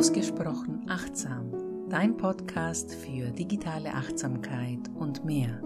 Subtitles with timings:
[0.00, 1.52] Ausgesprochen achtsam,
[1.90, 5.60] dein Podcast für digitale Achtsamkeit und mehr.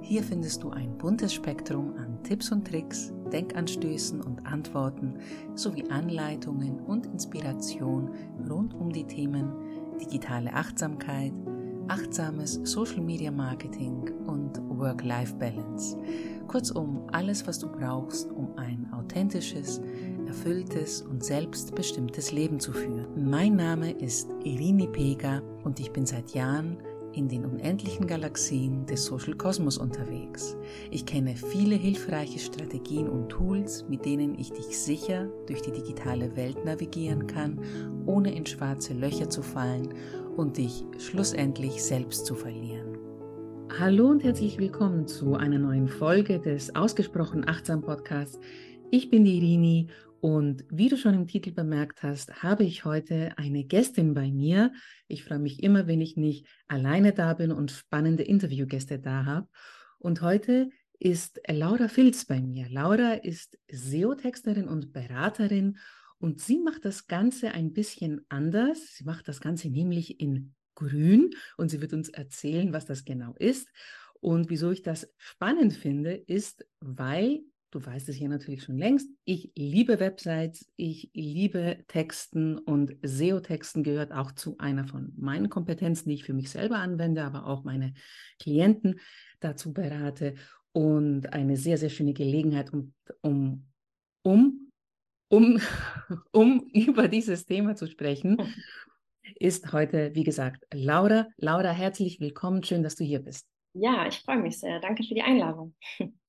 [0.00, 5.18] Hier findest du ein buntes Spektrum an Tipps und Tricks, Denkanstößen und Antworten
[5.54, 8.12] sowie Anleitungen und Inspiration
[8.48, 9.52] rund um die Themen
[10.00, 11.34] digitale Achtsamkeit,
[11.88, 15.98] achtsames Social Media Marketing und Work-Life-Balance.
[16.48, 19.82] Kurzum, alles, was du brauchst, um ein authentisches,
[20.32, 23.06] erfülltes und selbstbestimmtes Leben zu führen.
[23.30, 26.78] Mein Name ist Irini Pega und ich bin seit Jahren
[27.12, 30.56] in den unendlichen Galaxien des Social Kosmos unterwegs.
[30.90, 36.34] Ich kenne viele hilfreiche Strategien und Tools, mit denen ich dich sicher durch die digitale
[36.34, 37.60] Welt navigieren kann,
[38.06, 39.92] ohne in schwarze Löcher zu fallen
[40.38, 42.96] und dich schlussendlich selbst zu verlieren.
[43.78, 48.40] Hallo und herzlich willkommen zu einer neuen Folge des Ausgesprochen Achtsam Podcasts.
[48.90, 49.88] Ich bin die Irini
[50.22, 54.72] und wie du schon im Titel bemerkt hast, habe ich heute eine Gästin bei mir.
[55.08, 59.48] Ich freue mich immer, wenn ich nicht alleine da bin und spannende Interviewgäste da habe.
[59.98, 62.68] Und heute ist Laura Filz bei mir.
[62.68, 65.78] Laura ist SEO-Texterin und Beraterin
[66.18, 68.94] und sie macht das Ganze ein bisschen anders.
[68.94, 73.34] Sie macht das Ganze nämlich in grün und sie wird uns erzählen, was das genau
[73.40, 73.66] ist.
[74.20, 77.40] Und wieso ich das spannend finde, ist, weil
[77.72, 79.08] Du weißt es hier natürlich schon längst.
[79.24, 86.10] Ich liebe Websites, ich liebe Texten und SEO-Texten gehört auch zu einer von meinen Kompetenzen,
[86.10, 87.94] die ich für mich selber anwende, aber auch meine
[88.38, 89.00] Klienten
[89.40, 90.34] dazu berate.
[90.72, 93.66] Und eine sehr, sehr schöne Gelegenheit, um, um,
[94.22, 94.70] um,
[95.30, 95.58] um,
[96.32, 98.36] um über dieses Thema zu sprechen,
[99.36, 101.26] ist heute, wie gesagt, Laura.
[101.38, 102.62] Laura, herzlich willkommen.
[102.64, 103.46] Schön, dass du hier bist.
[103.72, 104.78] Ja, ich freue mich sehr.
[104.80, 105.74] Danke für die Einladung.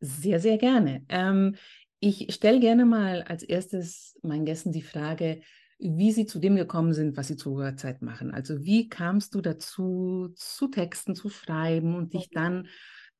[0.00, 1.04] Sehr, sehr gerne.
[1.08, 1.56] Ähm,
[2.00, 5.40] ich stelle gerne mal als erstes meinen Gästen die Frage,
[5.78, 8.32] wie sie zu dem gekommen sind, was sie zur Zeit machen.
[8.32, 12.68] Also wie kamst du dazu, zu Texten zu schreiben und dich dann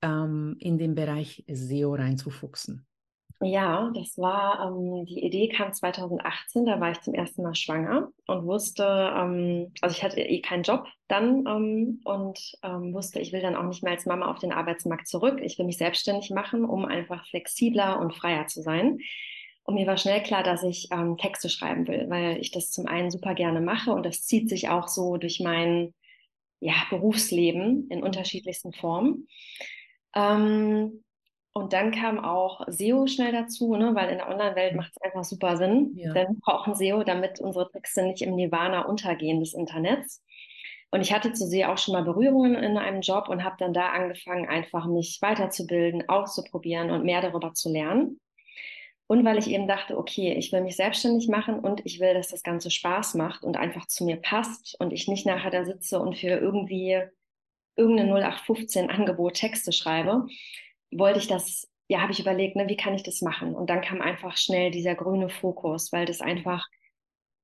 [0.02, 2.86] ähm, in den Bereich SEO reinzufuchsen?
[3.40, 8.08] Ja, das war, ähm, die Idee kam 2018, da war ich zum ersten Mal schwanger
[8.26, 13.34] und wusste, ähm, also ich hatte eh keinen Job dann ähm, und ähm, wusste, ich
[13.34, 15.40] will dann auch nicht mehr als Mama auf den Arbeitsmarkt zurück.
[15.42, 19.00] Ich will mich selbstständig machen, um einfach flexibler und freier zu sein.
[19.64, 22.86] Und mir war schnell klar, dass ich ähm, Texte schreiben will, weil ich das zum
[22.86, 25.92] einen super gerne mache und das zieht sich auch so durch mein
[26.60, 29.28] ja, Berufsleben in unterschiedlichsten Formen.
[30.14, 31.04] Ähm,
[31.56, 33.94] und dann kam auch SEO schnell dazu, ne?
[33.94, 35.92] weil in der Online-Welt macht es einfach super Sinn.
[35.94, 36.12] Ja.
[36.12, 40.22] Denn wir brauchen SEO, damit unsere Texte nicht im Nirvana untergehen des Internets.
[40.90, 43.72] Und ich hatte zu SEO auch schon mal Berührungen in einem Job und habe dann
[43.72, 48.20] da angefangen, einfach mich weiterzubilden, auszuprobieren und mehr darüber zu lernen.
[49.06, 52.28] Und weil ich eben dachte, okay, ich will mich selbstständig machen und ich will, dass
[52.28, 56.00] das Ganze Spaß macht und einfach zu mir passt und ich nicht nachher da sitze
[56.00, 57.00] und für irgendwie
[57.76, 60.26] irgendeine 0815 Angebot Texte schreibe,
[60.98, 63.54] wollte ich das, ja, habe ich überlegt, ne, wie kann ich das machen?
[63.54, 66.66] Und dann kam einfach schnell dieser grüne Fokus, weil das einfach,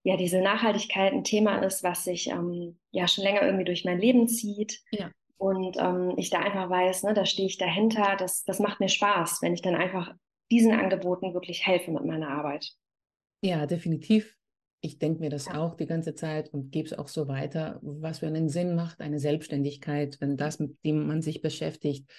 [0.04, 4.00] ja, diese Nachhaltigkeit ein Thema ist, was sich ähm, ja schon länger irgendwie durch mein
[4.00, 4.80] Leben zieht.
[4.90, 5.10] Ja.
[5.36, 8.88] Und ähm, ich da einfach weiß, ne, da stehe ich dahinter, das, das macht mir
[8.88, 10.14] Spaß, wenn ich dann einfach
[10.50, 12.72] diesen Angeboten wirklich helfe mit meiner Arbeit.
[13.42, 14.36] Ja, definitiv.
[14.80, 15.60] Ich denke mir das ja.
[15.60, 19.00] auch die ganze Zeit und gebe es auch so weiter, was für einen Sinn macht
[19.00, 22.10] eine Selbstständigkeit, wenn das, mit dem man sich beschäftigt,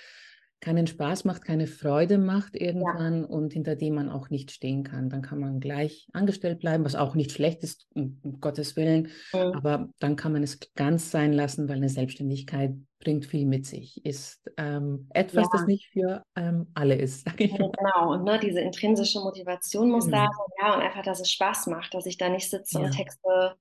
[0.63, 3.28] keinen Spaß macht, keine Freude macht irgendwann ja.
[3.28, 5.09] und hinter dem man auch nicht stehen kann.
[5.09, 9.09] Dann kann man gleich angestellt bleiben, was auch nicht schlecht ist, um, Gottes Willen.
[9.34, 9.40] Mhm.
[9.40, 14.03] Aber dann kann man es ganz sein lassen, weil eine Selbstständigkeit bringt viel mit sich.
[14.06, 15.50] Ist ähm, etwas, ja.
[15.51, 17.28] das nicht für ähm, alle ist.
[17.28, 20.19] Ja, genau, und ne, diese intrinsische Motivation muss genau.
[20.19, 22.91] da sein, ja, und einfach, dass es Spaß macht, dass ich da nicht sitze und
[22.91, 23.57] Texte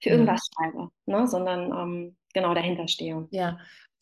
[0.00, 3.28] für irgendwas schreibe, ne, sondern ähm, genau dahinter stehe.
[3.30, 3.58] Ja,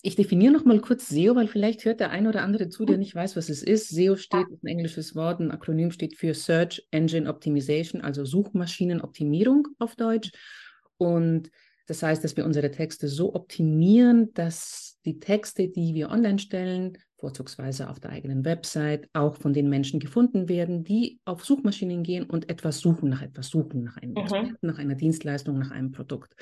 [0.06, 2.98] ich definiere noch mal kurz SEO, weil vielleicht hört der ein oder andere zu, der
[2.98, 3.88] nicht weiß, was es ist.
[3.88, 9.66] SEO steht, ist ein englisches Wort, ein Akronym steht für Search Engine Optimization, also Suchmaschinenoptimierung
[9.78, 10.30] auf Deutsch.
[10.98, 11.50] Und
[11.86, 16.98] das heißt, dass wir unsere Texte so optimieren, dass die Texte, die wir online stellen,
[17.16, 22.24] vorzugsweise auf der eigenen Website, auch von den Menschen gefunden werden, die auf Suchmaschinen gehen
[22.24, 24.58] und etwas suchen, nach etwas suchen, nach einem mhm.
[24.60, 26.34] nach einer Dienstleistung, nach einem Produkt.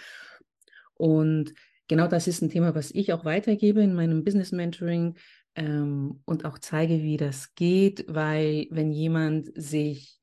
[0.94, 1.54] Und
[1.92, 5.14] genau das ist ein Thema, was ich auch weitergebe in meinem Business Mentoring
[5.54, 10.18] ähm, und auch zeige, wie das geht, weil wenn jemand sich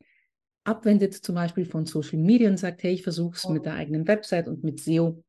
[0.63, 4.07] abwendet zum Beispiel von Social Media und sagt, hey, ich versuche es mit der eigenen
[4.07, 5.23] Website und mit SEO,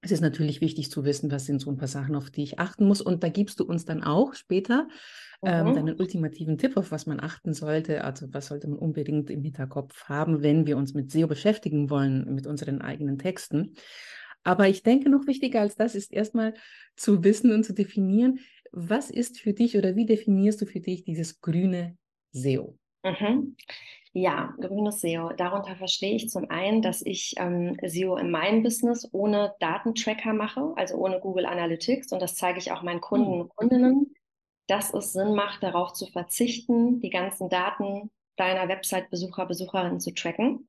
[0.00, 2.60] es ist natürlich wichtig zu wissen, was sind so ein paar Sachen, auf die ich
[2.60, 3.00] achten muss.
[3.00, 4.86] Und da gibst du uns dann auch später
[5.42, 5.74] ähm, mhm.
[5.74, 8.04] deinen ultimativen Tipp, auf was man achten sollte.
[8.04, 12.32] Also was sollte man unbedingt im Hinterkopf haben, wenn wir uns mit SEO beschäftigen wollen,
[12.32, 13.74] mit unseren eigenen Texten.
[14.42, 16.54] Aber ich denke, noch wichtiger als das ist erstmal
[16.96, 18.40] zu wissen und zu definieren,
[18.72, 21.96] was ist für dich oder wie definierst du für dich dieses grüne
[22.32, 22.78] SEO?
[23.04, 23.56] Mhm.
[24.12, 25.32] Ja, grünes SEO.
[25.36, 30.72] Darunter verstehe ich zum einen, dass ich ähm, SEO in meinem Business ohne Datentracker mache,
[30.76, 32.12] also ohne Google Analytics.
[32.12, 34.14] Und das zeige ich auch meinen Kunden und Kundinnen,
[34.66, 40.68] dass es Sinn macht, darauf zu verzichten, die ganzen Daten deiner Website-Besucher, Besucherinnen zu tracken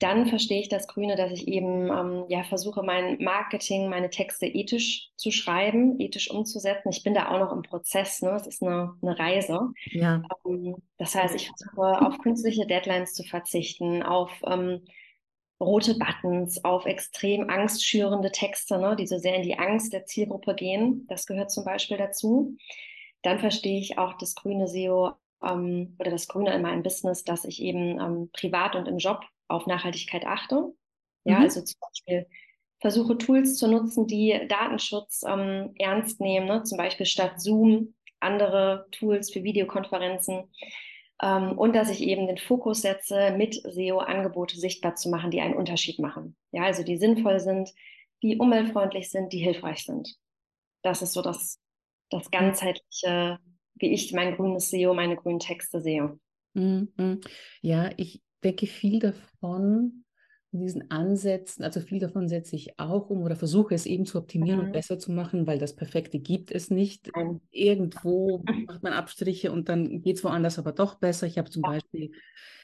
[0.00, 4.46] dann verstehe ich das Grüne, dass ich eben ähm, ja versuche, mein Marketing, meine Texte
[4.46, 6.88] ethisch zu schreiben, ethisch umzusetzen.
[6.88, 8.30] Ich bin da auch noch im Prozess, ne?
[8.30, 9.68] Es ist eine, eine Reise.
[9.92, 10.22] Ja.
[10.46, 14.80] Ähm, das heißt, ich versuche auf künstliche Deadlines zu verzichten, auf ähm,
[15.60, 18.96] rote Buttons, auf extrem angstschürende Texte, ne?
[18.96, 21.06] die so sehr in die Angst der Zielgruppe gehen.
[21.08, 22.56] Das gehört zum Beispiel dazu.
[23.20, 25.12] Dann verstehe ich auch das grüne SEO
[25.44, 29.20] ähm, oder das Grüne in meinem Business, dass ich eben ähm, privat und im Job
[29.50, 30.72] auf Nachhaltigkeit achte.
[31.24, 31.44] Ja, mhm.
[31.44, 32.26] also zum Beispiel
[32.80, 36.62] versuche Tools zu nutzen, die Datenschutz ähm, ernst nehmen, ne?
[36.62, 40.50] zum Beispiel statt Zoom andere Tools für Videokonferenzen.
[41.22, 45.40] Ähm, und dass ich eben den Fokus setze, mit SEO Angebote sichtbar zu machen, die
[45.40, 46.36] einen Unterschied machen.
[46.52, 47.70] Ja, also die sinnvoll sind,
[48.22, 50.16] die umweltfreundlich sind, die hilfreich sind.
[50.82, 51.58] Das ist so das,
[52.10, 53.38] das ganzheitliche,
[53.74, 56.18] wie ich mein grünes SEO, meine grünen Texte sehe.
[56.54, 57.20] Mhm.
[57.60, 60.04] Ja, ich, denke viel davon,
[60.52, 64.18] in diesen Ansätzen, also viel davon setze ich auch um oder versuche es eben zu
[64.18, 64.66] optimieren mhm.
[64.66, 67.14] und besser zu machen, weil das Perfekte gibt es nicht.
[67.16, 67.40] Mhm.
[67.52, 71.26] Irgendwo macht man Abstriche und dann geht es woanders aber doch besser.
[71.26, 71.70] Ich habe zum ja.
[71.70, 72.12] Beispiel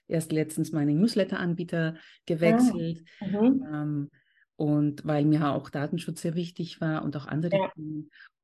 [0.09, 3.05] erst letztens meinen Newsletter-Anbieter ah, gewechselt.
[3.21, 3.65] Mhm.
[3.73, 4.11] Ähm,
[4.57, 7.71] und weil mir auch Datenschutz sehr wichtig war und auch andere ja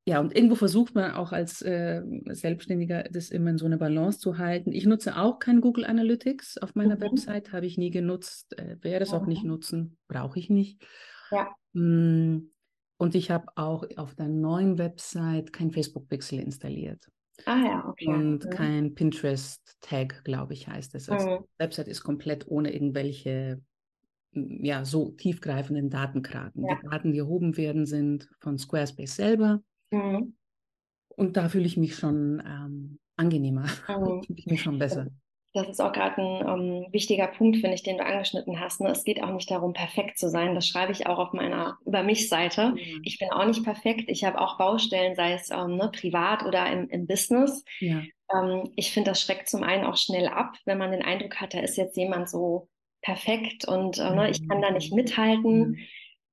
[0.04, 4.18] ja, und irgendwo versucht man auch als äh, Selbstständiger das immer in so eine Balance
[4.18, 4.72] zu halten.
[4.72, 7.02] Ich nutze auch kein Google Analytics auf meiner mhm.
[7.02, 9.18] Website, habe ich nie genutzt, äh, werde es mhm.
[9.18, 10.84] auch nicht nutzen, brauche ich nicht.
[11.30, 11.54] Ja.
[11.72, 12.50] Mm,
[12.96, 17.06] und ich habe auch auf der neuen Website kein Facebook-Pixel installiert.
[17.46, 18.08] Ah ja, okay.
[18.08, 18.50] Und mhm.
[18.50, 21.08] kein Pinterest-Tag, glaube ich, heißt es.
[21.08, 21.44] Also mhm.
[21.44, 23.60] die Website ist komplett ohne irgendwelche
[24.32, 26.64] ja, so tiefgreifenden Datenkraken.
[26.64, 26.74] Ja.
[26.74, 29.62] Die Daten, die erhoben werden, sind von Squarespace selber.
[29.92, 30.36] Mhm.
[31.08, 34.22] Und da fühle ich mich schon ähm, angenehmer, mhm.
[34.24, 35.06] fühle ich mich schon besser.
[35.54, 38.80] Das ist auch gerade ein um, ähm, wichtiger Punkt, finde ich, den du angeschnitten hast.
[38.80, 38.90] Ne?
[38.90, 40.54] Es geht auch nicht darum, perfekt zu sein.
[40.54, 42.70] Das schreibe ich auch auf meiner Über mich-Seite.
[42.70, 43.02] Mhm.
[43.04, 44.04] Ich bin auch nicht perfekt.
[44.06, 47.64] Ich habe auch Baustellen, sei es ähm, ne, privat oder im, im Business.
[47.80, 48.02] Ja.
[48.34, 51.52] Ähm, ich finde, das schreckt zum einen auch schnell ab, wenn man den Eindruck hat,
[51.52, 52.70] da ist jetzt jemand so
[53.02, 54.96] perfekt und äh, ne, ich kann da nicht mhm.
[54.96, 55.78] mithalten.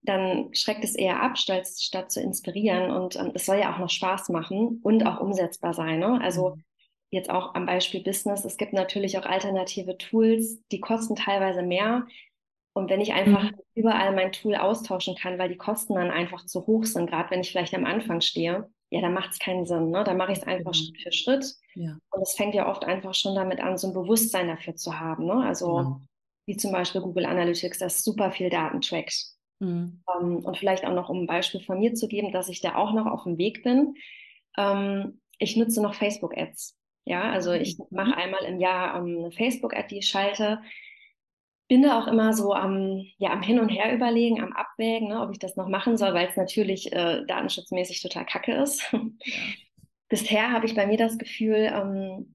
[0.01, 2.91] Dann schreckt es eher ab, statt, statt zu inspirieren.
[2.91, 5.99] Und ähm, es soll ja auch noch Spaß machen und auch umsetzbar sein.
[5.99, 6.19] Ne?
[6.21, 6.63] Also mhm.
[7.11, 12.05] jetzt auch am Beispiel Business, es gibt natürlich auch alternative Tools, die kosten teilweise mehr.
[12.73, 13.57] Und wenn ich einfach mhm.
[13.73, 17.41] überall mein Tool austauschen kann, weil die Kosten dann einfach zu hoch sind, gerade wenn
[17.41, 19.91] ich vielleicht am Anfang stehe, ja, dann macht es keinen Sinn.
[19.91, 20.03] Ne?
[20.03, 20.75] Dann mache ich es einfach mhm.
[20.75, 21.55] Schritt für Schritt.
[21.75, 21.97] Ja.
[22.11, 25.25] Und es fängt ja oft einfach schon damit an, so ein Bewusstsein dafür zu haben.
[25.25, 25.45] Ne?
[25.45, 26.01] Also genau.
[26.45, 29.38] wie zum Beispiel Google Analytics, das super viel Daten trackt.
[29.59, 30.01] Mhm.
[30.19, 32.75] Ähm, und vielleicht auch noch, um ein Beispiel von mir zu geben, dass ich da
[32.75, 33.95] auch noch auf dem Weg bin.
[34.57, 36.77] Ähm, ich nutze noch Facebook-Ads.
[37.05, 37.85] Ja, also ich mhm.
[37.91, 40.61] mache einmal im Jahr ähm, eine Facebook-Ad, die ich schalte.
[41.67, 45.21] Bin da auch immer so am, ja, am Hin und Her überlegen, am Abwägen, ne,
[45.21, 48.91] ob ich das noch machen soll, weil es natürlich äh, datenschutzmäßig total kacke ist.
[48.91, 49.01] Ja.
[50.09, 52.33] Bisher habe ich bei mir das Gefühl, ähm,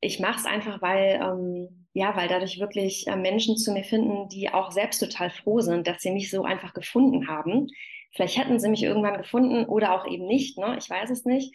[0.00, 4.28] ich mache es einfach, weil ähm, ja, weil dadurch wirklich äh, Menschen zu mir finden,
[4.28, 7.66] die auch selbst total froh sind, dass sie mich so einfach gefunden haben.
[8.12, 10.76] Vielleicht hätten sie mich irgendwann gefunden oder auch eben nicht, ne?
[10.78, 11.54] Ich weiß es nicht.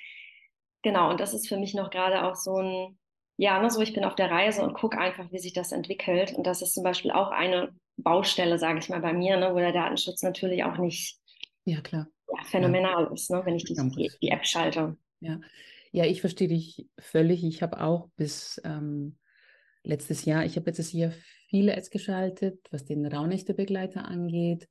[0.81, 2.97] Genau, und das ist für mich noch gerade auch so ein,
[3.37, 6.33] ja, ne, so ich bin auf der Reise und gucke einfach, wie sich das entwickelt.
[6.33, 9.57] Und das ist zum Beispiel auch eine Baustelle, sage ich mal, bei mir, ne, wo
[9.57, 11.19] der Datenschutz natürlich auch nicht
[11.65, 12.07] ja, klar.
[12.31, 13.11] Ja, phänomenal ja.
[13.11, 14.97] ist, ne, wenn ich die, die, die, App schalte.
[15.19, 15.39] Ja.
[15.91, 17.43] ja, ich verstehe dich völlig.
[17.43, 19.17] Ich habe auch bis ähm,
[19.85, 21.11] letztes Jahr, ich habe letztes Jahr
[21.49, 24.67] viele Ads geschaltet, was den Raunächte-Begleiter angeht,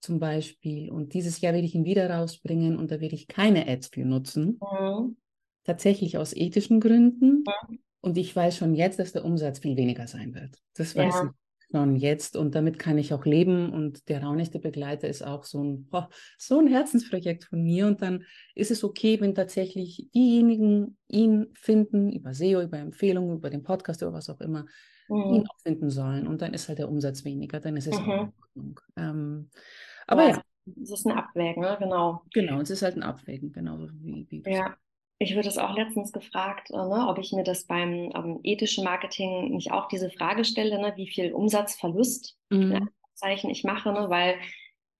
[0.00, 0.90] zum Beispiel.
[0.90, 4.04] Und dieses Jahr werde ich ihn wieder rausbringen und da werde ich keine Ads für
[4.04, 4.60] nutzen.
[4.60, 5.16] Mhm.
[5.64, 7.44] Tatsächlich aus ethischen Gründen.
[7.68, 7.78] Mhm.
[8.00, 10.56] Und ich weiß schon jetzt, dass der Umsatz viel weniger sein wird.
[10.74, 11.24] Das weiß ja.
[11.24, 11.30] ich
[11.70, 15.62] schon jetzt und damit kann ich auch leben und der raunächte Begleiter ist auch so
[15.62, 16.04] ein, oh,
[16.38, 22.12] so ein Herzensprojekt von mir und dann ist es okay, wenn tatsächlich diejenigen ihn finden,
[22.12, 24.64] über SEO, über Empfehlungen, über den Podcast oder was auch immer,
[25.08, 25.34] mhm.
[25.34, 28.04] ihn auch finden sollen und dann ist halt der Umsatz weniger, dann ist es mhm.
[28.04, 28.80] in Ordnung.
[28.96, 29.50] Ähm,
[30.06, 30.28] aber ja.
[30.30, 30.42] ja.
[30.82, 31.76] Es ist ein Abwägen, ne?
[31.78, 32.22] genau.
[32.34, 34.76] Genau, es ist halt ein Abwägen, genau wie, wie Ja,
[35.18, 38.84] ich wurde es auch letztens gefragt, äh, ne, ob ich mir das beim ähm, ethischen
[38.84, 42.88] Marketing nicht auch diese Frage stelle, ne, wie viel Umsatzverlust Mhm.
[43.14, 44.38] Zeichen ich mache, ne, weil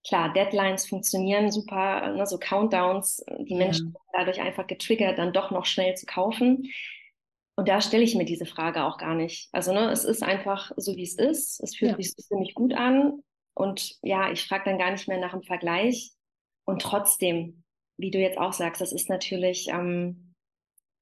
[0.06, 3.58] klar, Deadlines funktionieren super, ne, so Countdowns, die Ja.
[3.58, 6.70] Menschen werden dadurch einfach getriggert, dann doch noch schnell zu kaufen.
[7.56, 9.48] Und da stelle ich mir diese Frage auch gar nicht.
[9.52, 11.60] Also, ne, es ist einfach so, wie es ist.
[11.60, 11.96] Es fühlt Ja.
[11.96, 13.22] sich ziemlich gut an.
[13.54, 16.12] Und ja, ich frage dann gar nicht mehr nach dem Vergleich.
[16.64, 17.64] Und trotzdem,
[17.98, 20.34] wie du jetzt auch sagst, das ist natürlich ähm,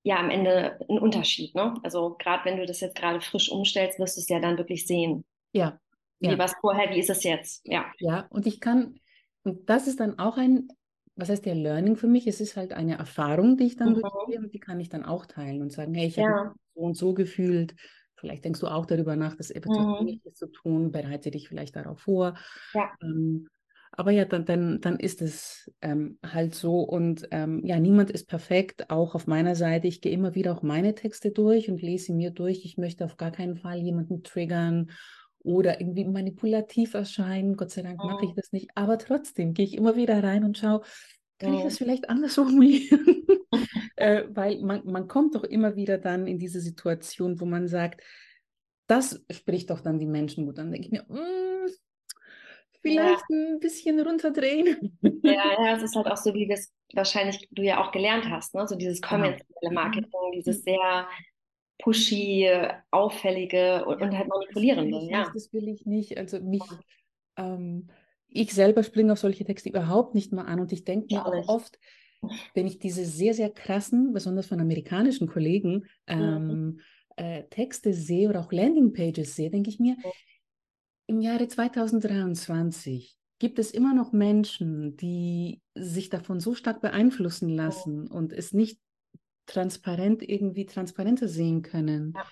[0.05, 1.55] ja am Ende ein Unterschied.
[1.55, 1.75] Ne?
[1.83, 4.87] Also gerade wenn du das jetzt gerade frisch umstellst, wirst du es ja dann wirklich
[4.87, 5.25] sehen.
[5.53, 5.81] Ja,
[6.21, 6.39] Wie ja.
[6.39, 7.67] war es vorher, wie ist es jetzt?
[7.67, 7.93] Ja.
[7.99, 9.01] Ja, und ich kann,
[9.43, 10.69] und das ist dann auch ein,
[11.15, 12.27] was heißt der Learning für mich?
[12.27, 14.03] Es ist halt eine Erfahrung, die ich dann Mhm.
[14.03, 16.45] durchgehe und die kann ich dann auch teilen und sagen, hey, ich habe Ja.
[16.45, 17.75] mich so und so gefühlt.
[18.17, 20.21] Vielleicht denkst du auch darüber nach, das eventuell Mhm.
[20.35, 22.35] Zu tun, bereite dich vielleicht darauf vor.
[22.75, 22.95] Ja.
[23.03, 23.49] Ähm,
[23.97, 28.29] aber ja, dann, dann, dann ist es ähm, halt so und ähm, ja, niemand ist
[28.29, 29.89] perfekt, auch auf meiner Seite.
[29.89, 32.65] Ich gehe immer wieder auch meine Texte durch und lese sie mir durch.
[32.65, 34.91] Ich möchte auf gar keinen Fall jemanden triggern
[35.41, 37.57] oder irgendwie manipulativ erscheinen.
[37.57, 38.35] Gott sei Dank mache ich Mhm.
[38.35, 38.71] das nicht.
[38.75, 40.83] Aber trotzdem gehe ich immer wieder rein und schaue,
[41.39, 43.25] kann ich das vielleicht anders formulieren?
[43.97, 48.03] äh, weil man, man kommt doch immer wieder dann in diese Situation, wo man sagt,
[48.87, 50.59] das spricht doch dann die Menschen gut.
[50.59, 51.69] Dann denke ich mir, mm,
[52.87, 54.99] vielleicht ein bisschen runterdrehen.
[55.23, 58.31] Ja, ja, es ist halt auch so, wie wir es wahrscheinlich du ja auch gelernt
[58.31, 58.67] hast, ne?
[58.69, 59.09] So dieses Genau.
[59.09, 61.09] konventionelle Marketing, dieses sehr
[61.79, 62.49] pushy,
[62.91, 65.33] auffällige und, und halt Das manipulierende, ich ja.
[65.33, 66.19] das will ich nicht.
[66.19, 66.81] Also mich,
[67.37, 67.89] ähm,
[68.29, 71.43] ich selber springe auf solche Texte überhaupt nicht mal an und ich denke mir auch
[71.47, 71.79] oft,
[72.55, 75.87] wenn ich diese sehr, sehr krassen, besonders von amerikanischen Kollegen,
[76.19, 76.41] Mhm.
[76.43, 76.81] ähm,
[77.17, 79.97] äh, Texte sehe oder auch Landingpages sehe, denke ich mir,
[81.07, 88.07] im Jahre 2023 gibt es immer noch Menschen, die sich davon so stark beeinflussen lassen
[88.09, 88.79] und es nicht
[89.47, 92.25] transparent irgendwie transparenter sehen können, Ja.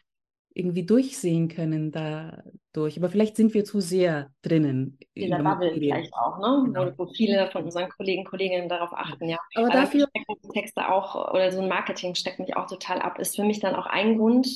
[0.55, 2.97] irgendwie durchsehen können dadurch.
[2.99, 6.63] Aber vielleicht sind wir zu sehr drinnen in der Bubble vielleicht auch, ne?
[6.67, 6.93] Genau.
[6.99, 9.39] Wo, wo viele von unseren Kollegen, Kolleginnen darauf achten, ja.
[9.55, 12.67] Aber Aber dafür, mich schrecken die Texte auch, oder so ein Marketing steckt mich auch
[12.67, 13.19] total ab.
[13.19, 14.49] Ist für mich dann auch ein Grund,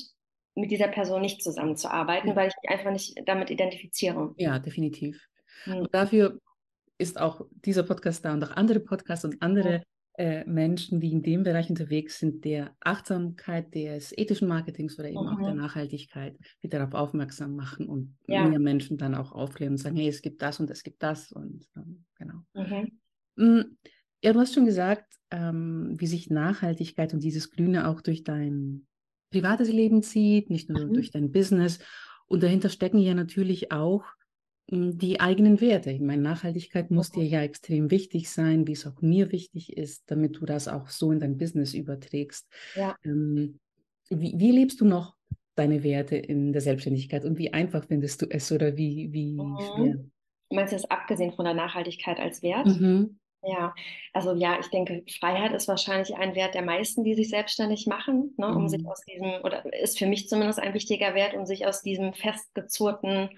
[0.58, 4.34] mit dieser Person nicht zusammenzuarbeiten, weil ich mich einfach nicht damit identifiziere.
[4.36, 5.26] ja, definitiv.
[5.64, 5.78] Hm.
[5.80, 6.38] Und dafür
[6.98, 9.82] ist auch dieser Podcast da und auch andere Podcasts und andere
[10.14, 15.28] äh, Menschen, die in dem Bereich unterwegs sind, der Achtsamkeit, des ethischen Marketings oder eben
[15.28, 15.60] auch der Mhm.
[15.60, 18.48] Nachhaltigkeit, die darauf aufmerksam machen und Ja.
[18.48, 21.30] mehr Menschen dann auch aufklären und sagen, hey, es gibt das und es gibt das
[21.30, 22.40] und ähm, genau.
[22.54, 22.98] Mhm.
[23.36, 23.76] Mm,
[24.24, 28.88] Ja, du hast schon gesagt, ähm, wie sich Nachhaltigkeit und dieses Grüne auch durch dein
[29.30, 30.94] privates Leben zieht, nicht nur Mhm.
[30.94, 31.78] durch dein Business.
[32.26, 34.04] Und dahinter stecken ja natürlich auch
[34.70, 35.90] mm, die eigenen Werte.
[35.90, 40.10] Ich meine, Nachhaltigkeit muss dir ja extrem wichtig sein, wie es auch mir wichtig ist,
[40.10, 42.46] damit du das auch so in dein Business überträgst.
[42.74, 42.96] Ja.
[43.04, 43.58] Ähm,
[44.10, 45.16] wie, wie lebst du noch
[45.54, 49.58] deine Werte in der Selbstständigkeit und wie einfach findest du es oder wie, wie Mhm.
[49.58, 49.94] schwer?
[50.50, 52.66] Du meinst jetzt abgesehen von der Nachhaltigkeit als Wert?
[52.66, 53.18] Mhm.
[53.42, 53.72] Ja,
[54.12, 58.34] also ja, ich denke, Freiheit ist wahrscheinlich ein Wert der meisten, die sich selbstständig machen,
[58.36, 58.86] ne, um sich Mhm.
[58.86, 63.30] aus diesem, oder ist für mich zumindest ein wichtiger Wert, um sich aus diesem festgezurrten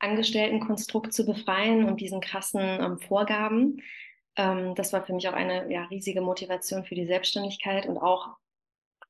[0.00, 3.80] Angestelltenkonstrukt zu befreien und diesen krassen ähm, Vorgaben.
[4.36, 8.28] Ähm, das war für mich auch eine ja, riesige Motivation für die Selbstständigkeit und auch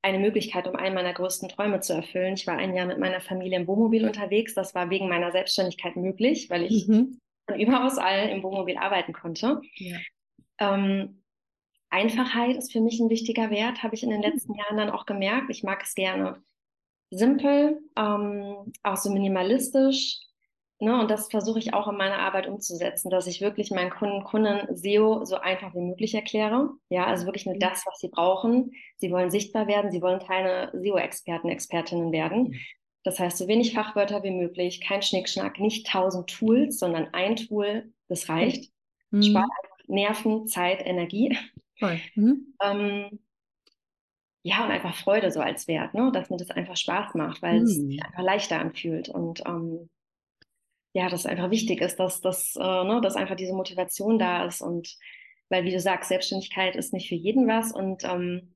[0.03, 2.35] eine Möglichkeit, um einen meiner größten Träume zu erfüllen.
[2.35, 4.55] Ich war ein Jahr mit meiner Familie im Wohnmobil unterwegs.
[4.55, 7.19] Das war wegen meiner Selbstständigkeit möglich, weil ich Mhm.
[7.49, 9.61] von überaus all im Wohnmobil arbeiten konnte.
[9.77, 9.99] Ja.
[10.59, 11.23] Ähm,
[11.91, 15.07] Einfachheit ist für mich ein wichtiger Wert, habe ich in den letzten Jahren dann auch
[15.07, 15.51] gemerkt.
[15.51, 16.43] Ich mag es gerne
[17.11, 20.19] simpel, ähm, auch so minimalistisch.
[20.81, 21.01] Ne?
[21.01, 24.77] Und das versuche ich auch in meiner Arbeit umzusetzen, dass ich wirklich meinen Kunden, Kunden
[24.77, 26.71] SEO so einfach wie möglich erkläre.
[26.89, 27.61] Ja, also wirklich nur Mhm.
[27.61, 28.73] das, was sie brauchen.
[28.99, 32.53] Sie wollen sichtbar werden, sie wollen keine SEO-Experten, Expertinnen werden.
[32.53, 32.59] Ja.
[33.05, 37.93] Das heißt, so wenig Fachwörter wie möglich, kein Schnickschnack, nicht tausend Tools, sondern ein Tool,
[38.09, 38.71] das reicht.
[39.11, 39.23] Mhm.
[39.23, 39.51] Spart
[39.89, 41.37] Nerven, Zeit, Energie.
[41.79, 42.01] Voll.
[42.15, 42.55] Mhm.
[42.63, 43.19] Ähm,
[44.43, 46.11] ja, und einfach Freude so als Wert, ne?
[46.13, 47.91] dass mir das einfach Spaß macht, weil es Mhm.
[47.91, 49.09] sich einfach leichter anfühlt.
[49.09, 49.91] Und ähm,
[50.95, 54.63] ja, dass einfach wichtig ist, dass, dass, äh, ne, dass einfach diese Motivation da ist.
[54.63, 54.97] Und
[55.49, 57.73] weil, wie du sagst, Selbstständigkeit ist nicht für jeden was.
[57.73, 58.55] Und ähm,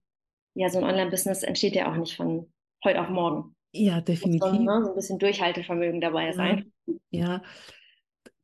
[0.54, 2.52] ja, so ein Online-Business entsteht ja auch nicht von
[2.84, 3.54] heute auf morgen.
[3.72, 4.60] Ja, Muss schon, definitiv.
[4.60, 6.32] ne, so ein bisschen Durchhaltevermögen dabei Ja.
[6.32, 6.72] sein.
[7.10, 7.42] Ja,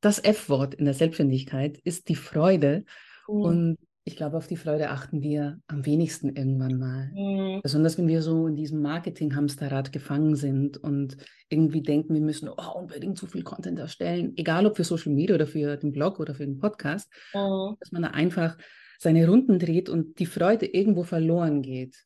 [0.01, 2.85] das F-Wort in der Selbstständigkeit ist die Freude.
[3.29, 3.41] Mhm.
[3.41, 7.11] Und ich glaube, auf die Freude achten wir am wenigsten irgendwann mal.
[7.13, 7.61] Mhm.
[7.63, 11.19] Besonders wenn wir so in diesem Marketing-Hamsterrad gefangen sind und
[11.51, 15.35] irgendwie denken, wir müssen oh, unbedingt zu viel Content erstellen, egal ob für Social Media
[15.35, 17.77] oder für den Blog oder für den Podcast, mhm.
[17.79, 18.57] dass man da einfach
[18.99, 21.97] seine Runden dreht und die Freude irgendwo verloren geht.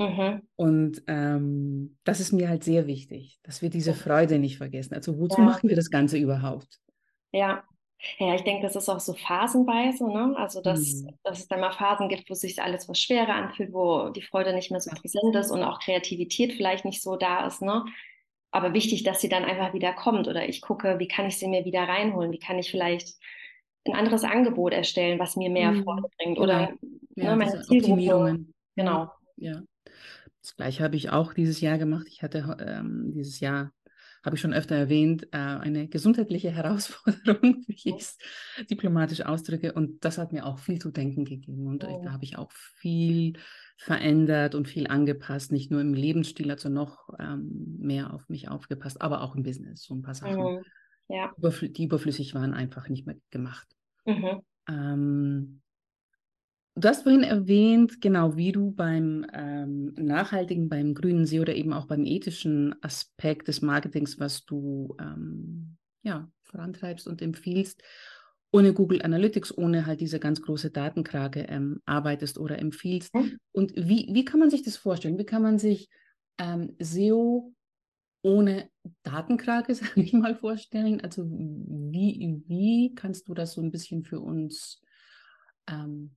[0.00, 0.42] Mhm.
[0.56, 4.94] Und ähm, das ist mir halt sehr wichtig, dass wir diese Freude nicht vergessen.
[4.94, 5.44] Also wozu ja.
[5.44, 6.80] machen wir das Ganze überhaupt?
[7.34, 7.64] Ja,
[8.18, 10.34] ja, ich denke, das ist auch so phasenweise, ne?
[10.36, 11.18] Also, dass, mhm.
[11.24, 14.54] dass es dann mal Phasen gibt, wo sich alles was schwerer anfühlt, wo die Freude
[14.54, 17.84] nicht mehr so präsent ist und auch Kreativität vielleicht nicht so da ist, ne?
[18.50, 21.48] Aber wichtig, dass sie dann einfach wieder kommt oder ich gucke, wie kann ich sie
[21.48, 22.30] mir wieder reinholen?
[22.30, 23.16] Wie kann ich vielleicht
[23.84, 25.82] ein anderes Angebot erstellen, was mir mehr mhm.
[25.82, 26.72] Freude bringt oder
[27.16, 28.54] ja, ne, meine Optimierungen.
[28.76, 29.10] Genau.
[29.36, 29.60] Ja.
[30.40, 32.06] Das gleiche habe ich auch dieses Jahr gemacht.
[32.08, 33.72] Ich hatte ähm, dieses Jahr
[34.24, 38.18] habe ich schon öfter erwähnt, äh, eine gesundheitliche Herausforderung, wie ich es
[38.70, 39.72] diplomatisch ausdrücke.
[39.72, 41.66] Und das hat mir auch viel zu denken gegeben.
[41.66, 42.00] Und oh.
[42.02, 43.34] da habe ich auch viel
[43.76, 49.02] verändert und viel angepasst, nicht nur im Lebensstil, also noch ähm, mehr auf mich aufgepasst,
[49.02, 49.82] aber auch im Business.
[49.82, 50.64] So ein paar Sachen, mhm.
[51.08, 51.32] ja.
[51.38, 53.68] die überflüssig waren, einfach nicht mehr gemacht.
[54.06, 54.40] Mhm.
[54.68, 55.60] Ähm,
[56.76, 61.72] Du hast vorhin erwähnt, genau wie du beim ähm, nachhaltigen, beim grünen See oder eben
[61.72, 67.80] auch beim ethischen Aspekt des Marketings, was du ähm, ja, vorantreibst und empfiehlst,
[68.50, 73.12] ohne Google Analytics, ohne halt diese ganz große Datenkrake ähm, arbeitest oder empfiehlst.
[73.52, 75.18] Und wie, wie kann man sich das vorstellen?
[75.18, 75.88] Wie kann man sich
[76.38, 77.54] ähm, SEO
[78.22, 78.68] ohne
[79.04, 81.00] Datenkrake, sage ich mal, vorstellen?
[81.02, 84.82] Also wie, wie kannst du das so ein bisschen für uns
[85.68, 86.16] ähm,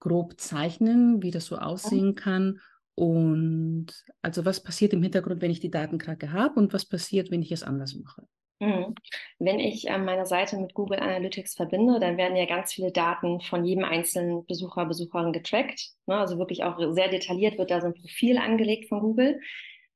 [0.00, 2.60] grob zeichnen, wie das so aussehen kann.
[2.94, 3.88] Und
[4.22, 7.52] also was passiert im Hintergrund, wenn ich die Datenkrake habe und was passiert, wenn ich
[7.52, 8.22] es anders mache?
[8.58, 8.94] Mhm.
[9.38, 13.40] Wenn ich äh, meine Seite mit Google Analytics verbinde, dann werden ja ganz viele Daten
[13.42, 15.90] von jedem einzelnen Besucher, Besucherin getrackt.
[16.06, 16.16] Ne?
[16.16, 19.40] Also wirklich auch sehr detailliert wird da so ein Profil angelegt von Google.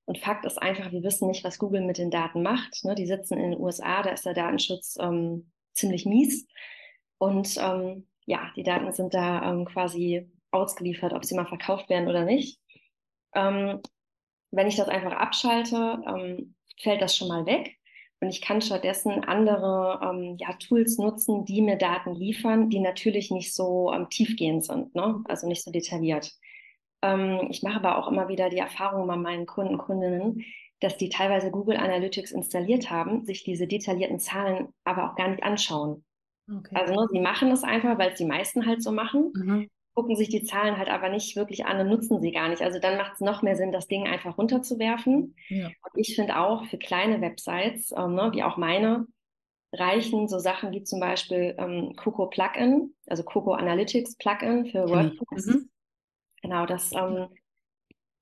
[0.05, 2.85] Und Fakt ist einfach, wir wissen nicht, was Google mit den Daten macht.
[2.85, 2.95] Ne?
[2.95, 6.47] Die sitzen in den USA, da ist der Datenschutz ähm, ziemlich mies.
[7.17, 12.09] Und ähm, ja, die Daten sind da ähm, quasi ausgeliefert, ob sie mal verkauft werden
[12.09, 12.61] oder nicht.
[13.35, 13.81] Ähm,
[14.53, 17.77] wenn ich das einfach abschalte, ähm, fällt das schon mal weg.
[18.21, 23.31] Und ich kann stattdessen andere ähm, ja, Tools nutzen, die mir Daten liefern, die natürlich
[23.31, 25.23] nicht so ähm, tiefgehend sind, ne?
[25.25, 26.33] also nicht so detailliert.
[27.03, 30.45] Ähm, ich mache aber auch immer wieder die Erfahrung bei meinen Kunden, Kundinnen,
[30.81, 35.43] dass die teilweise Google Analytics installiert haben, sich diese detaillierten Zahlen aber auch gar nicht
[35.43, 36.05] anschauen.
[36.59, 36.75] Okay.
[36.75, 39.71] Also ne, sie machen es einfach, weil es die meisten halt so machen, mhm.
[39.95, 42.63] gucken sich die Zahlen halt aber nicht wirklich an und nutzen sie gar nicht.
[42.63, 45.37] Also dann macht es noch mehr Sinn, das Ding einfach runterzuwerfen.
[45.49, 45.67] Ja.
[45.67, 49.07] Und ich finde auch für kleine Websites, ähm, ne, wie auch meine,
[49.73, 55.47] reichen so Sachen wie zum Beispiel ähm, Coco Plugin, also Coco Analytics Plugin für WordPress.
[55.47, 55.71] Mhm.
[56.43, 57.29] Genau, das, ähm,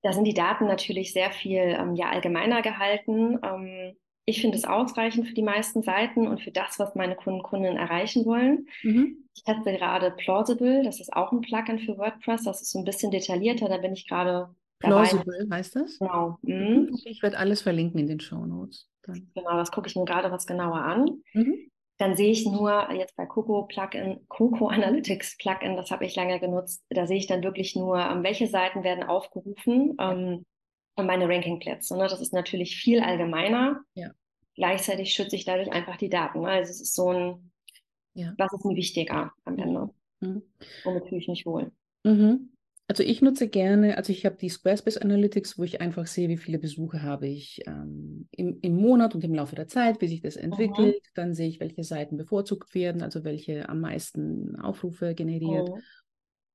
[0.03, 3.39] da sind die Daten natürlich sehr viel ähm, ja, allgemeiner gehalten.
[3.43, 3.95] Ähm,
[4.29, 7.77] ich finde es ausreichend für die meisten Seiten und für das, was meine Kunden Kunden
[7.77, 8.67] erreichen wollen.
[8.83, 9.27] Mhm.
[9.35, 12.85] Ich teste gerade Plausible, das ist auch ein Plugin für WordPress, das ist so ein
[12.85, 15.57] bisschen detaillierter, da bin ich gerade Plausible dabei.
[15.57, 15.97] heißt das?
[15.99, 16.37] Genau.
[16.43, 16.95] Mhm.
[17.05, 18.87] Ich werde alles verlinken in den Show Notes.
[19.03, 21.23] Genau, das gucke ich mir gerade was genauer an.
[21.33, 21.71] Mhm.
[21.97, 26.39] Dann sehe ich nur jetzt bei Coco Plugin, Coco Analytics Plugin, das habe ich lange
[26.39, 29.97] genutzt, da sehe ich dann wirklich nur, ähm, welche Seiten werden aufgerufen.
[29.99, 30.45] Ähm,
[30.99, 31.97] und meine Rankingplätze.
[31.97, 32.07] Ne?
[32.07, 33.81] Das ist natürlich viel allgemeiner.
[33.95, 34.11] Ja.
[34.55, 36.41] Gleichzeitig schütze ich dadurch einfach die Daten.
[36.41, 36.49] Ne?
[36.49, 37.51] Also es ist so ein,
[38.13, 38.33] ja.
[38.37, 39.89] was ist mir wichtiger am Ende?
[40.19, 40.43] Mhm.
[40.83, 41.71] Womit fühle ich mich wohl?
[42.03, 42.51] Mhm.
[42.87, 46.37] Also ich nutze gerne, also ich habe die Squarespace Analytics, wo ich einfach sehe, wie
[46.37, 50.21] viele Besuche habe ich ähm, im, im Monat und im Laufe der Zeit, wie sich
[50.21, 50.95] das entwickelt.
[50.95, 51.11] Mhm.
[51.13, 55.69] Dann sehe ich, welche Seiten bevorzugt werden, also welche am meisten Aufrufe generiert.
[55.69, 55.81] Mhm.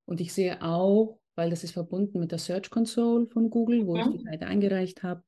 [0.07, 3.95] Und ich sehe auch, weil das ist verbunden mit der Search Console von Google, wo
[3.95, 4.01] mhm.
[4.01, 5.23] ich die Seite eingereicht habe,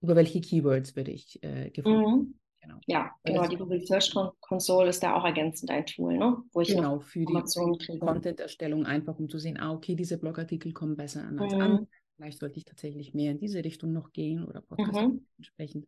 [0.00, 2.18] über welche Keywords werde ich äh, gefunden.
[2.18, 2.34] Mhm.
[2.66, 2.80] Genau.
[2.86, 6.36] Ja, genau, die Google Search Console ist da auch ergänzend ein Tool, ne?
[6.52, 10.96] wo ich genau, für die Content-Erstellung einfach, um zu sehen, ah, okay, diese Blogartikel kommen
[10.96, 11.60] besser an als mhm.
[11.60, 11.88] andere.
[12.16, 15.26] Vielleicht sollte ich tatsächlich mehr in diese Richtung noch gehen oder Podcast mhm.
[15.36, 15.86] entsprechend.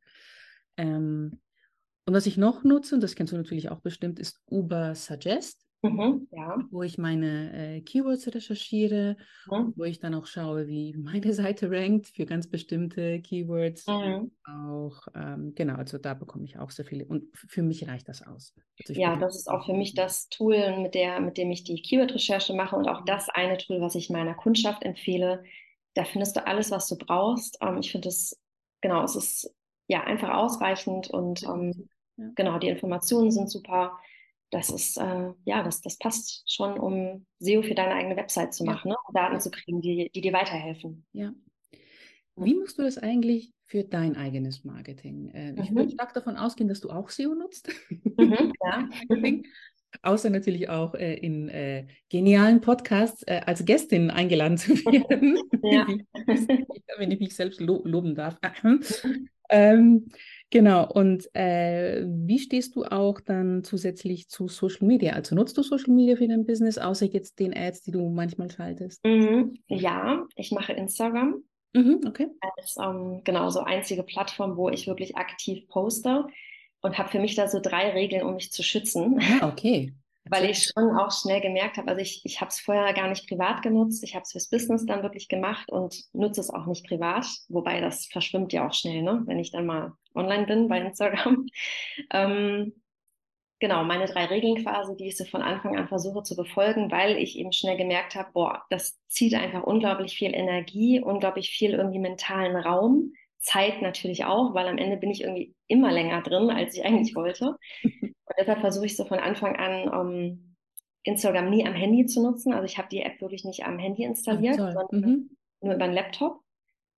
[0.77, 1.41] Ähm,
[2.07, 5.67] und was ich noch nutze, und das kennst du natürlich auch bestimmt, ist Uber Suggest.
[5.83, 6.59] Mhm, ja.
[6.73, 9.17] wo ich meine äh, Keywords recherchiere,
[9.49, 9.75] mhm.
[9.77, 13.87] wo ich dann auch schaue, wie meine Seite rankt für ganz bestimmte Keywords.
[13.87, 14.33] Mhm.
[14.45, 18.27] Auch, ähm, genau, also da bekomme ich auch sehr viele und für mich reicht das
[18.27, 18.55] aus.
[18.81, 21.81] Also ja, das ist auch für mich das Tool, mit, der, mit dem ich die
[21.81, 23.07] Keyword-Recherche mache und auch mhm.
[23.07, 25.45] das eine Tool, was ich meiner Kundschaft empfehle.
[25.95, 27.59] Da findest du alles, was du brauchst.
[27.63, 28.37] Ähm, ich finde es,
[28.81, 29.55] genau, es ist
[29.87, 32.31] ja einfach ausreichend und ähm, ja.
[32.35, 33.97] genau, die Informationen sind super
[34.51, 38.65] das ist, äh, ja, das, das passt schon, um SEO für deine eigene Website zu
[38.65, 38.95] machen, ja.
[38.95, 39.15] ne?
[39.15, 41.07] Daten zu kriegen, die, die dir weiterhelfen.
[41.13, 41.33] Ja.
[42.37, 45.29] Wie machst du das eigentlich für dein eigenes Marketing?
[45.31, 45.63] Äh, mhm.
[45.63, 47.71] Ich würde stark davon ausgehen, dass du auch SEO nutzt.
[47.91, 48.89] Mhm, ja.
[50.03, 55.87] Außer natürlich auch äh, in äh, genialen Podcasts äh, als Gästin eingeladen zu werden, ja.
[56.99, 58.39] wenn ich mich selbst lo loben darf.
[59.51, 60.09] ähm,
[60.51, 65.13] genau, und äh, wie stehst du auch dann zusätzlich zu Social Media?
[65.13, 68.51] Also nutzt du Social Media für dein Business, außer jetzt den Ads, die du manchmal
[68.51, 69.05] schaltest?
[69.05, 69.55] Mhm.
[69.67, 71.43] Ja, ich mache Instagram.
[71.75, 72.29] Mhm, okay.
[72.57, 76.27] Als ähm, genau so einzige Plattform, wo ich wirklich aktiv poste
[76.81, 79.21] und habe für mich da so drei Regeln, um mich zu schützen.
[79.41, 79.95] Ah, okay.
[80.31, 83.27] Weil ich schon auch schnell gemerkt habe, also ich, ich habe es vorher gar nicht
[83.29, 86.87] privat genutzt, ich habe es fürs Business dann wirklich gemacht und nutze es auch nicht
[86.87, 89.23] privat, wobei das verschwimmt ja auch schnell, ne?
[89.25, 91.47] wenn ich dann mal online bin bei Instagram.
[92.13, 92.75] ähm,
[93.59, 97.17] genau, meine drei Regeln quasi, die ich so von Anfang an versuche zu befolgen, weil
[97.17, 101.99] ich eben schnell gemerkt habe, boah, das zieht einfach unglaublich viel Energie, unglaublich viel irgendwie
[102.01, 106.75] mentalen Raum Zeit natürlich auch, weil am Ende bin ich irgendwie immer länger drin, als
[106.75, 107.57] ich eigentlich wollte.
[107.83, 110.57] Und deshalb versuche ich so von Anfang an um, ähm,
[111.05, 112.53] Instagram nie am Handy zu nutzen.
[112.53, 115.31] Also ich habe die App wirklich nicht am Handy installiert, Ach, sondern mhm.
[115.63, 116.41] nur über den Laptop.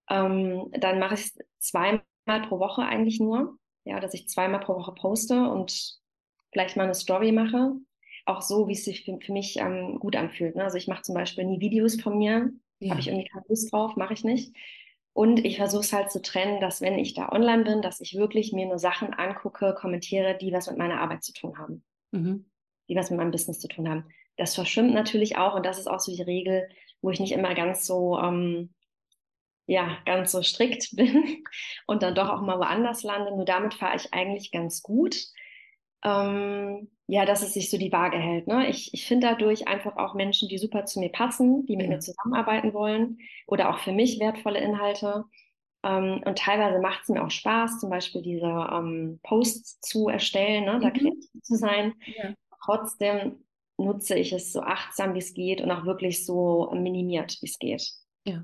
[0.09, 2.01] Ähm, dann mache ich es zweimal
[2.37, 3.57] pro Woche eigentlich nur.
[3.85, 5.97] Ja, dass ich zweimal pro Woche poste und
[6.51, 7.73] vielleicht mal eine Story mache.
[8.25, 10.55] Auch so, wie es sich für, für mich ähm, gut anfühlt.
[10.55, 10.63] Ne?
[10.63, 12.51] Also ich mache zum Beispiel nie Videos von mir.
[12.79, 12.91] Ja.
[12.91, 14.55] Habe ich irgendwie keine Lust drauf, mache ich nicht.
[15.13, 18.15] Und ich versuche es halt zu trennen, dass wenn ich da online bin, dass ich
[18.15, 21.83] wirklich mir nur Sachen angucke, kommentiere, die was mit meiner Arbeit zu tun haben.
[22.11, 22.45] Mhm.
[22.87, 24.05] Die was mit meinem Business zu tun haben.
[24.37, 26.69] Das verschwimmt natürlich auch und das ist auch so die Regel,
[27.01, 28.73] wo ich nicht immer ganz so, ähm,
[29.69, 31.43] ja, ganz so strikt bin
[31.87, 33.31] und dann doch auch mal woanders lande.
[33.31, 35.15] Nur damit fahre ich eigentlich ganz gut
[36.03, 38.47] ähm, ja, dass es sich so die Waage hält.
[38.47, 38.69] Ne?
[38.69, 41.93] Ich, ich finde dadurch einfach auch Menschen, die super zu mir passen, die mit ja.
[41.93, 45.25] mir zusammenarbeiten wollen oder auch für mich wertvolle Inhalte.
[45.83, 50.65] Ähm, und teilweise macht es mir auch Spaß, zum Beispiel diese ähm, Posts zu erstellen,
[50.65, 50.79] ne?
[50.81, 50.93] da mhm.
[50.93, 51.93] kreativ zu sein.
[52.05, 52.33] Ja.
[52.63, 53.43] Trotzdem
[53.77, 57.57] nutze ich es so achtsam, wie es geht und auch wirklich so minimiert, wie es
[57.57, 57.91] geht.
[58.25, 58.43] Ja.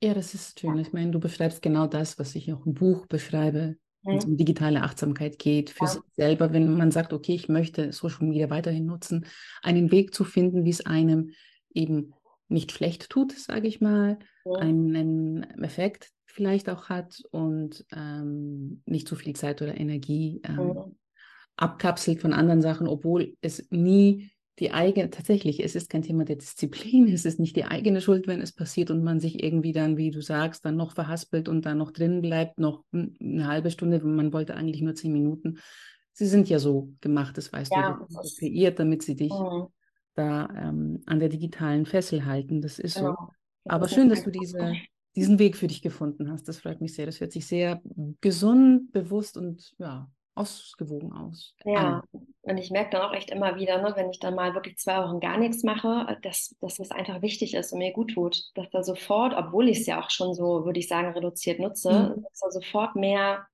[0.00, 0.78] Ja, das ist schön.
[0.78, 3.76] Ich meine, du beschreibst genau das, was ich auch im Buch beschreibe
[4.08, 5.90] wenn es um digitale Achtsamkeit geht, für ja.
[5.90, 9.26] sich selber, wenn man sagt, okay, ich möchte Social Media weiterhin nutzen,
[9.62, 11.32] einen Weg zu finden, wie es einem
[11.74, 12.14] eben
[12.48, 14.52] nicht schlecht tut, sage ich mal, ja.
[14.54, 20.90] einen Effekt vielleicht auch hat und ähm, nicht zu viel Zeit oder Energie ähm, ja.
[21.56, 26.36] abkapselt von anderen Sachen, obwohl es nie die eigene, tatsächlich, es ist kein Thema der
[26.36, 29.96] Disziplin, es ist nicht die eigene Schuld, wenn es passiert und man sich irgendwie dann,
[29.96, 34.00] wie du sagst, dann noch verhaspelt und dann noch drin bleibt, noch eine halbe Stunde,
[34.04, 35.58] man wollte eigentlich nur zehn Minuten.
[36.12, 39.66] Sie sind ja so gemacht, das weißt ja, du, das kreiert, damit sie dich mhm.
[40.14, 43.14] da ähm, an der digitalen Fessel halten, das ist genau.
[43.16, 43.28] so.
[43.66, 44.74] Aber das schön, dass du diese,
[45.14, 47.80] diesen Weg für dich gefunden hast, das freut mich sehr, das hört sich sehr
[48.20, 51.54] gesund, bewusst und ja, ausgewogen aus.
[51.64, 52.02] Ja,
[52.42, 55.02] und ich merke dann auch echt immer wieder, ne, wenn ich dann mal wirklich zwei
[55.02, 58.70] Wochen gar nichts mache, dass, dass es einfach wichtig ist und mir gut tut, dass
[58.70, 62.22] da sofort, obwohl ich es ja auch schon so, würde ich sagen, reduziert nutze, mhm.
[62.22, 63.46] dass da sofort mehr,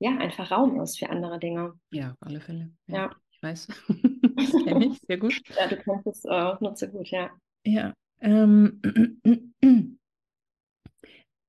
[0.00, 1.78] ja, einfach Raum ist für andere Dinge.
[1.90, 2.70] Ja, auf alle Fälle.
[2.86, 3.10] Ja, ja.
[3.30, 3.68] ich weiß.
[4.36, 5.40] das kenne ich sehr gut.
[5.58, 7.30] Ja, du kennst es, äh, nutze gut, ja.
[7.64, 7.94] Ja.
[8.20, 8.80] Ähm,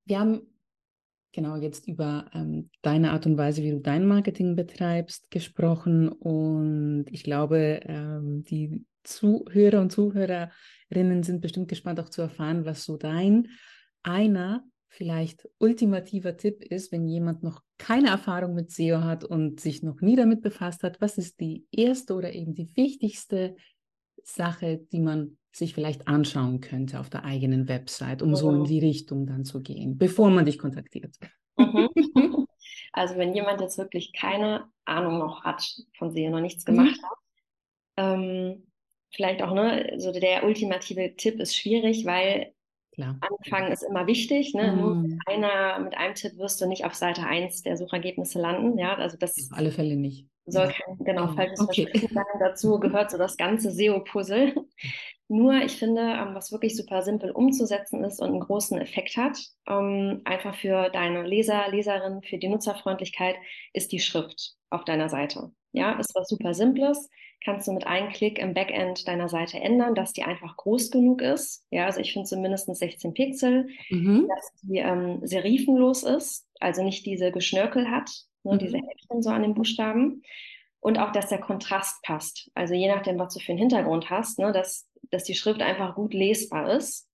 [0.05, 0.54] wir haben
[1.36, 6.08] genau jetzt über ähm, deine Art und Weise, wie du dein Marketing betreibst, gesprochen.
[6.10, 12.86] Und ich glaube, ähm, die Zuhörer und Zuhörerinnen sind bestimmt gespannt auch zu erfahren, was
[12.86, 13.50] so dein
[14.02, 19.84] einer vielleicht ultimativer Tipp ist, wenn jemand noch keine Erfahrung mit SEO hat und sich
[19.84, 21.02] noch nie damit befasst hat.
[21.02, 23.58] Was ist die erste oder eben die wichtigste
[24.24, 28.35] Sache, die man sich vielleicht anschauen könnte auf der eigenen Website, um mhm.
[28.35, 28.65] so in mhm.
[28.65, 31.15] die Richtung dann zu gehen, bevor man dich kontaktiert.
[31.57, 31.89] Mhm.
[32.95, 36.71] Also wenn jemand jetzt wirklich keine Ahnung noch hat von SEO, noch nichts mhm.
[36.71, 37.05] gemacht mhm.
[37.05, 37.17] hat,
[37.97, 38.67] ähm,
[39.13, 42.53] vielleicht auch, ne, so der ultimative Tipp ist schwierig, weil
[42.93, 43.17] Klar.
[43.19, 44.53] Anfangen ist immer wichtig.
[44.53, 44.71] Ne?
[44.71, 44.79] Mm.
[44.79, 45.19] Nur mit, mhm.
[45.25, 48.77] einer, mit einem Tipp wirst du nicht auf Seite 1 der Suchergebnisse landen.
[48.77, 50.29] Ja, also das auf alle Fälle nicht.
[50.45, 51.87] Soll kein genau, falsches okay.
[51.87, 52.23] Versprechen sein.
[52.39, 54.55] Dazu gehört so das ganze SEO-Puzzle.
[55.27, 59.38] Nur, ich finde, ähm, was wirklich super simpel umzusetzen ist und einen großen Effekt hat,
[59.67, 63.35] ähm, einfach für deine Leser, Leserinnen, für die Nutzerfreundlichkeit,
[63.73, 65.51] ist die Schrift auf deiner Seite.
[65.71, 67.09] Ja, ist was super Simples.
[67.43, 71.21] Kannst du mit einem Klick im Backend deiner Seite ändern, dass die einfach groß genug
[71.21, 71.65] ist.
[71.69, 74.27] Ja, also ich finde so mindestens 16 Pixel, mhm.
[74.27, 78.09] dass die ähm, serifenlos ist, also nicht diese Geschnörkel hat,
[78.43, 78.59] ne, mhm.
[78.59, 80.23] diese Häkchen so an den Buchstaben
[80.79, 82.49] Und auch, dass der Kontrast passt.
[82.55, 85.95] Also je nachdem, was du für einen Hintergrund hast, ne, dass, dass die Schrift einfach
[85.95, 87.10] gut lesbar ist.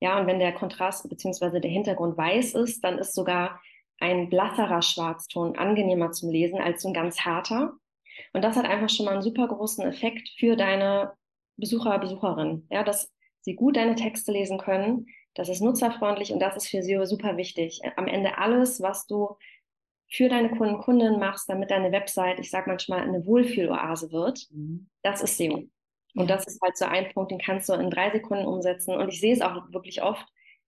[0.00, 1.58] Ja, und wenn der Kontrast bzw.
[1.58, 3.60] der Hintergrund weiß ist, dann ist sogar
[3.98, 7.72] ein blasserer Schwarzton angenehmer zum Lesen als so ein ganz harter.
[8.34, 11.14] Und das hat einfach schon mal einen super großen Effekt für deine
[11.56, 12.66] Besucher, Besucherinnen.
[12.70, 13.10] Ja, dass
[13.40, 17.38] sie gut deine Texte lesen können, das ist nutzerfreundlich und das ist für SEO super
[17.38, 17.80] wichtig.
[17.96, 19.36] Am Ende alles, was du
[20.10, 24.90] für deine Kunden, Kundinnen machst, damit deine Website, ich sage manchmal, eine Wohlfühloase wird, mhm.
[25.02, 25.64] das ist SEO.
[26.14, 28.94] Und das ist halt so ein Punkt, den kannst du in drei Sekunden umsetzen.
[28.94, 30.26] Und ich sehe es auch wirklich oft,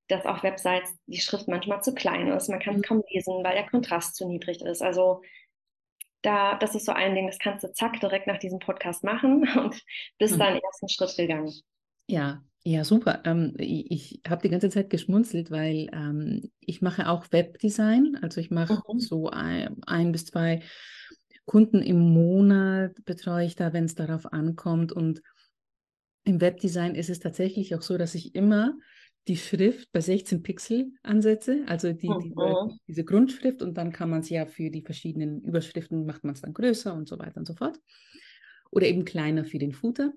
[0.09, 2.49] dass auf Websites die Schrift manchmal zu klein ist.
[2.49, 2.85] Man kann es mhm.
[2.85, 4.83] kaum lesen, weil der Kontrast zu niedrig ist.
[4.83, 5.23] Also
[6.23, 9.49] da, das ist so ein Ding, das kannst du zack direkt nach diesem Podcast machen
[9.59, 9.83] und
[10.19, 10.39] bist mhm.
[10.39, 11.53] dann ersten Schritt gegangen.
[12.09, 13.23] Ja, ja, super.
[13.25, 18.19] Ähm, ich ich habe die ganze Zeit geschmunzelt, weil ähm, ich mache auch Webdesign.
[18.23, 19.01] Also ich mache mhm.
[19.01, 20.63] so ein, ein, bis zwei
[21.45, 24.93] Kunden im Monat betreue ich da, wenn es darauf ankommt.
[24.93, 25.23] Und
[26.25, 28.75] im Webdesign ist es tatsächlich auch so, dass ich immer
[29.29, 32.21] die Schrift bei 16 Pixel ansetze, also die, mhm.
[32.23, 36.35] diese, diese, Grundschrift und dann kann man es ja für die verschiedenen Überschriften, macht man
[36.35, 37.79] es dann größer und so weiter und so fort.
[38.71, 40.13] Oder eben kleiner für den Footer.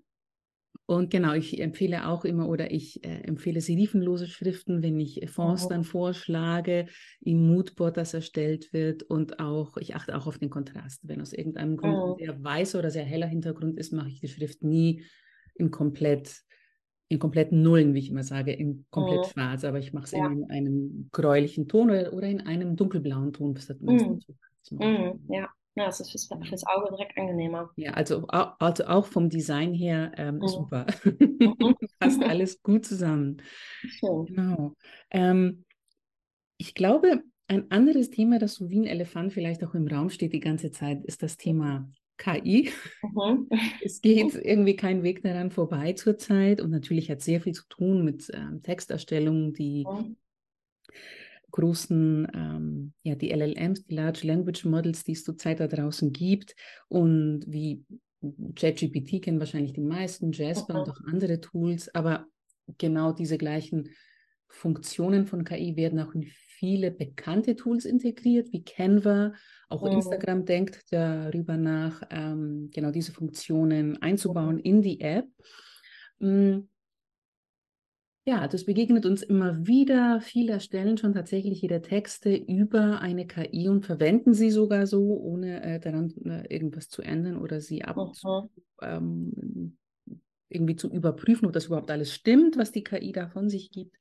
[0.88, 5.66] Und genau, ich empfehle auch immer oder ich äh, empfehle serifenlose Schriften, wenn ich Fonts
[5.66, 5.70] oh.
[5.70, 6.86] dann vorschlage,
[7.22, 11.02] im Moodboard das erstellt wird und auch, ich achte auch auf den Kontrast.
[11.04, 12.14] Wenn aus irgendeinem Grund oh.
[12.14, 15.04] ein sehr weißer oder sehr heller Hintergrund ist, mache ich die Schrift nie
[15.56, 16.44] in komplett
[17.08, 19.30] in kompletten Nullen, wie ich immer sage, in komplett oh.
[19.30, 20.26] schwarz, aber ich mache es ja.
[20.26, 23.54] in einem gräulichen Ton oder, oder in einem dunkelblauen Ton.
[23.54, 24.20] Das hat mm.
[24.72, 25.20] Mm.
[25.30, 25.50] Ja.
[25.76, 27.70] Ja, es ist fürs, fürs, Auge direkt angenehmer.
[27.76, 30.48] Ja, also, also auch vom Design her ähm, mhm.
[30.48, 30.86] super.
[31.04, 31.76] Mhm.
[32.00, 33.42] Passt alles gut zusammen.
[33.82, 34.26] Schön.
[34.26, 34.74] Genau.
[35.12, 35.66] Ähm,
[36.58, 40.32] ich glaube, ein anderes Thema, das so wie ein Elefant vielleicht auch im Raum steht
[40.32, 42.72] die ganze Zeit, ist das Thema KI.
[43.04, 43.50] Mhm.
[43.84, 48.06] Es geht irgendwie kein Weg daran vorbei zurzeit und natürlich hat sehr viel zu tun
[48.06, 50.16] mit ähm, Texterstellung, die mhm
[51.56, 56.54] großen, ähm, ja, die LLMs, die Large Language Models, die es zurzeit da draußen gibt
[56.90, 57.86] und wie
[58.56, 60.90] ChatGPT kennen wahrscheinlich die meisten, Jasper okay.
[60.90, 62.26] und auch andere Tools, aber
[62.78, 63.90] genau diese gleichen
[64.50, 69.34] Funktionen von KI werden auch in viele bekannte Tools integriert, wie Canva.
[69.70, 69.94] Auch mhm.
[69.94, 74.62] Instagram denkt darüber nach, ähm, genau diese Funktionen einzubauen mhm.
[74.62, 75.28] in die App.
[76.20, 76.68] Mhm.
[78.28, 80.20] Ja, das begegnet uns immer wieder.
[80.20, 85.62] Viele erstellen schon tatsächlich ihre Texte über eine KI und verwenden sie sogar so, ohne
[85.64, 88.50] äh, daran äh, irgendwas zu ändern oder sie ab mhm.
[88.82, 89.78] ähm,
[90.50, 93.96] irgendwie zu überprüfen, ob das überhaupt alles stimmt, was die KI da von sich gibt.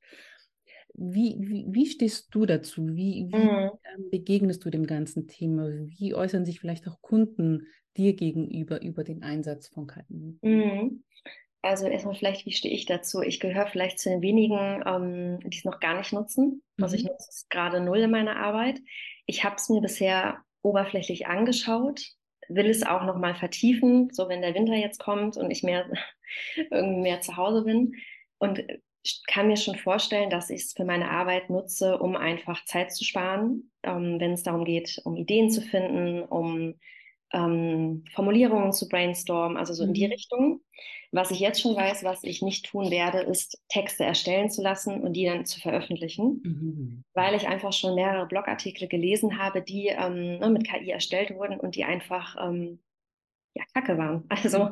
[0.95, 2.95] Wie, wie, wie stehst du dazu?
[2.95, 3.69] Wie, wie mhm.
[3.95, 5.69] ähm, begegnest du dem ganzen Thema?
[5.69, 10.39] Wie äußern sich vielleicht auch Kunden dir gegenüber über den Einsatz von KI?
[10.41, 11.03] Mhm.
[11.65, 13.23] Also erstmal vielleicht, wie stehe ich dazu?
[13.23, 16.61] Ich gehöre vielleicht zu den wenigen, ähm, die es noch gar nicht nutzen.
[16.77, 16.83] Mhm.
[16.83, 17.09] Also ich mhm.
[17.09, 18.79] nutze es gerade null in meiner Arbeit.
[19.25, 22.05] Ich habe es mir bisher oberflächlich angeschaut,
[22.49, 25.89] will es auch noch mal vertiefen, so wenn der Winter jetzt kommt und ich mehr,
[26.69, 27.95] irgendwie mehr zu Hause bin.
[28.37, 28.63] Und
[29.27, 33.03] kann mir schon vorstellen, dass ich es für meine Arbeit nutze, um einfach Zeit zu
[33.03, 36.75] sparen, ähm, wenn es darum geht, um Ideen zu finden, um
[37.33, 40.11] ähm, Formulierungen zu brainstormen, also so in die mhm.
[40.11, 40.61] Richtung.
[41.11, 45.01] Was ich jetzt schon weiß, was ich nicht tun werde, ist Texte erstellen zu lassen
[45.01, 47.03] und die dann zu veröffentlichen, mhm.
[47.13, 51.59] weil ich einfach schon mehrere Blogartikel gelesen habe, die ähm, ne, mit KI erstellt wurden
[51.59, 52.79] und die einfach ähm,
[53.53, 54.25] ja, kacke waren.
[54.29, 54.69] Also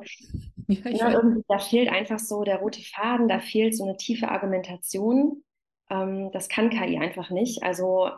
[0.67, 5.43] ja, ne, da fehlt einfach so der rote Faden, da fehlt so eine tiefe Argumentation.
[5.89, 7.63] Ähm, das kann KI einfach nicht.
[7.63, 8.09] Also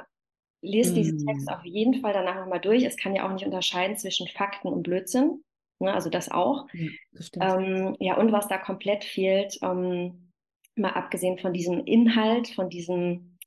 [0.62, 0.96] lese mm.
[0.96, 2.84] diesen Text auf jeden Fall danach nochmal durch.
[2.84, 5.44] Es kann ja auch nicht unterscheiden zwischen Fakten und Blödsinn.
[5.80, 6.68] Ne, also das auch.
[6.74, 10.32] Ja, ähm, ja, und was da komplett fehlt, ähm,
[10.76, 13.38] mal abgesehen von diesem Inhalt, von diesem,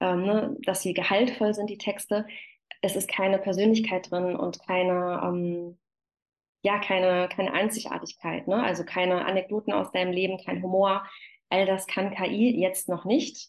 [0.00, 2.26] ähm, ne, dass sie gehaltvoll sind, die Texte,
[2.80, 5.78] es ist keine Persönlichkeit drin und keine, ähm,
[6.62, 8.62] ja, keine, keine Einzigartigkeit, ne?
[8.62, 11.06] also keine Anekdoten aus deinem Leben, kein Humor.
[11.50, 13.48] All das kann KI jetzt noch nicht.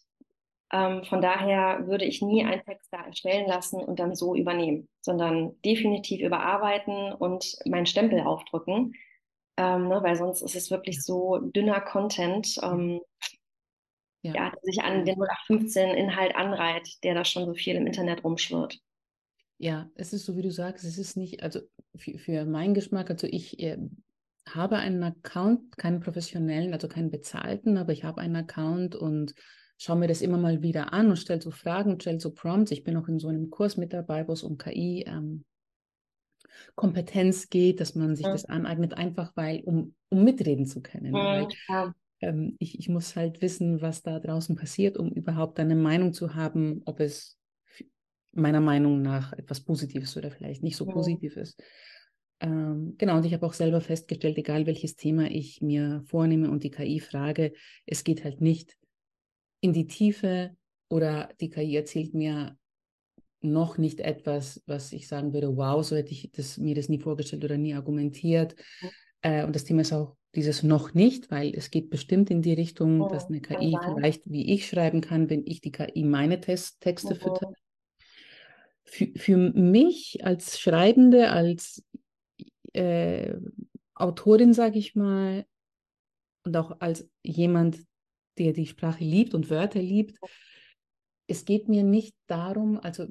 [0.72, 4.88] Ähm, von daher würde ich nie einen Text da erstellen lassen und dann so übernehmen,
[5.00, 8.94] sondern definitiv überarbeiten und meinen Stempel aufdrücken,
[9.56, 13.00] ähm, ne, weil sonst ist es wirklich so dünner Content, ähm,
[14.22, 14.34] ja.
[14.34, 14.50] ja.
[14.50, 18.78] der sich an den 0815 Inhalt anreiht, der da schon so viel im Internet rumschwirrt.
[19.58, 21.60] Ja, es ist so, wie du sagst, es ist nicht, also
[21.96, 23.76] für, für meinen Geschmack, also ich äh,
[24.48, 29.34] habe einen Account, keinen professionellen, also keinen bezahlten, aber ich habe einen Account und
[29.80, 32.70] schaue mir das immer mal wieder an und stelle so Fragen, stelle so Prompts.
[32.70, 35.44] Ich bin auch in so einem Kurs mit dabei, wo es um KI ähm,
[36.74, 38.30] Kompetenz geht, dass man sich mhm.
[38.30, 41.12] das aneignet, einfach weil, um, um mitreden zu können.
[41.12, 41.94] Mhm, weil, ja.
[42.20, 46.34] ähm, ich, ich muss halt wissen, was da draußen passiert, um überhaupt eine Meinung zu
[46.34, 47.38] haben, ob es
[48.32, 50.90] meiner Meinung nach etwas Positives oder vielleicht nicht so mhm.
[50.90, 51.58] positiv ist.
[52.40, 56.64] Ähm, genau, und ich habe auch selber festgestellt, egal welches Thema ich mir vornehme und
[56.64, 57.54] die KI frage,
[57.86, 58.76] es geht halt nicht
[59.60, 60.56] in die Tiefe
[60.88, 62.56] oder die KI erzählt mir
[63.42, 66.98] noch nicht etwas, was ich sagen würde, wow, so hätte ich das, mir das nie
[66.98, 68.54] vorgestellt oder nie argumentiert.
[69.22, 72.52] Äh, und das Thema ist auch dieses noch nicht, weil es geht bestimmt in die
[72.52, 76.40] Richtung, oh, dass eine KI vielleicht wie ich schreiben kann, wenn ich die KI meine
[76.40, 77.14] Test Texte oh.
[77.14, 77.52] fütter.
[78.84, 81.84] Für, für mich als Schreibende, als
[82.72, 83.34] äh,
[83.94, 85.44] Autorin, sage ich mal,
[86.44, 87.78] und auch als jemand,
[88.40, 90.18] der die Sprache liebt und Wörter liebt,
[91.26, 93.06] es geht mir nicht darum, also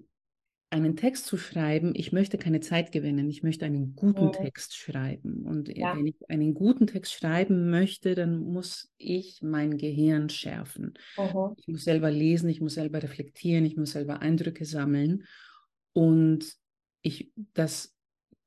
[0.71, 4.31] einen Text zu schreiben, ich möchte keine Zeit gewinnen, ich möchte einen guten mhm.
[4.33, 5.45] Text schreiben.
[5.45, 5.95] Und ja.
[5.95, 10.93] wenn ich einen guten Text schreiben möchte, dann muss ich mein Gehirn schärfen.
[11.17, 11.55] Mhm.
[11.57, 15.25] Ich muss selber lesen, ich muss selber reflektieren, ich muss selber Eindrücke sammeln.
[15.93, 16.53] Und
[17.01, 17.95] ich das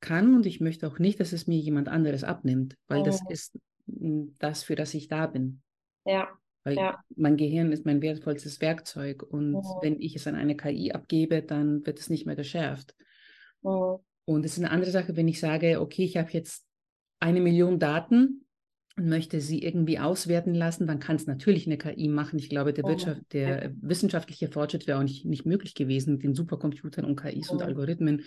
[0.01, 3.05] kann und ich möchte auch nicht, dass es mir jemand anderes abnimmt, weil mhm.
[3.05, 5.63] das ist das, für das ich da bin.
[6.05, 6.29] Ja.
[6.65, 7.03] Weil ja.
[7.17, 9.63] mein Gehirn ist mein wertvollstes Werkzeug und mhm.
[9.81, 12.95] wenn ich es an eine KI abgebe, dann wird es nicht mehr geschärft.
[13.63, 13.99] Mhm.
[14.25, 16.65] Und es ist eine andere Sache, wenn ich sage, okay, ich habe jetzt
[17.19, 18.45] eine Million Daten
[18.97, 22.39] und möchte sie irgendwie auswerten lassen, dann kann es natürlich eine KI machen.
[22.39, 26.35] Ich glaube, der, Wirtschaft, der wissenschaftliche Fortschritt wäre auch nicht, nicht möglich gewesen mit den
[26.35, 28.25] Supercomputern und KIs und Algorithmen,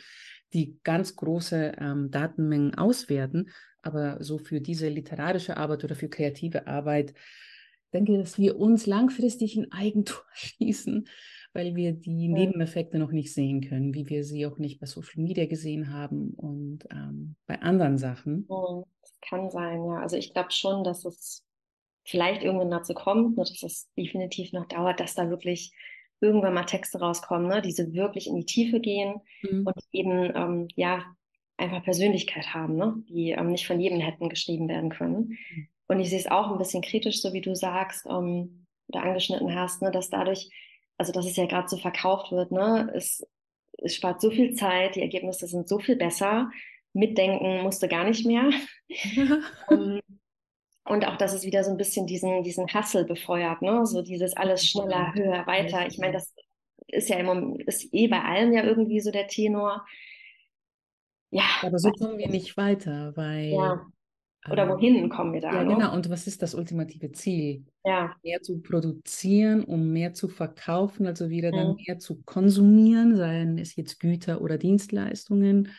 [0.54, 3.50] die ganz große ähm, Datenmengen auswerten.
[3.82, 7.14] Aber so für diese literarische Arbeit oder für kreative Arbeit,
[7.96, 11.08] denke, dass wir uns langfristig ein Eigentor schießen,
[11.54, 15.24] weil wir die Nebeneffekte noch nicht sehen können, wie wir sie auch nicht bei Social
[15.24, 18.46] Media gesehen haben und ähm, bei anderen Sachen.
[19.02, 20.02] Das kann sein, ja.
[20.02, 21.46] Also ich glaube schon, dass es
[22.04, 25.72] vielleicht irgendwann dazu kommt, ne, dass es definitiv noch dauert, dass da wirklich
[26.20, 29.66] irgendwann mal Texte rauskommen, ne, diese wirklich in die Tiefe gehen mhm.
[29.66, 31.04] und eben ähm, ja
[31.58, 35.38] einfach Persönlichkeit haben, ne, die ähm, nicht von jedem hätten geschrieben werden können.
[35.50, 35.68] Mhm.
[35.88, 39.54] Und ich sehe es auch ein bisschen kritisch, so wie du sagst ähm, oder angeschnitten
[39.56, 40.50] hast, ne, dass dadurch,
[40.98, 43.26] also dass es ja gerade so verkauft wird, ne, es,
[43.80, 46.50] es spart so viel Zeit, die Ergebnisse sind so viel besser,
[46.94, 48.50] mitdenken musste gar nicht mehr.
[49.68, 50.00] um,
[50.86, 53.86] und auch, dass es wieder so ein bisschen diesen, diesen Hustle befeuert, ne?
[53.86, 55.88] So dieses alles schneller, höher, weiter.
[55.88, 56.34] Ich meine, das
[56.88, 59.86] ist ja immer, ist eh bei allem ja irgendwie so der Tenor.
[61.32, 61.44] Ja.
[61.64, 63.86] Aber so kommen wir nicht weiter, weil ja.
[64.50, 65.54] Oder ähm, wohin kommen wir da?
[65.54, 65.76] Ja, ne?
[65.76, 65.94] genau.
[65.94, 67.66] Und was ist das ultimative Ziel?
[67.84, 68.16] Ja.
[68.24, 71.78] Mehr zu produzieren, um mehr zu verkaufen, also wieder dann mhm.
[71.88, 75.70] mehr zu konsumieren, seien es jetzt Güter oder Dienstleistungen.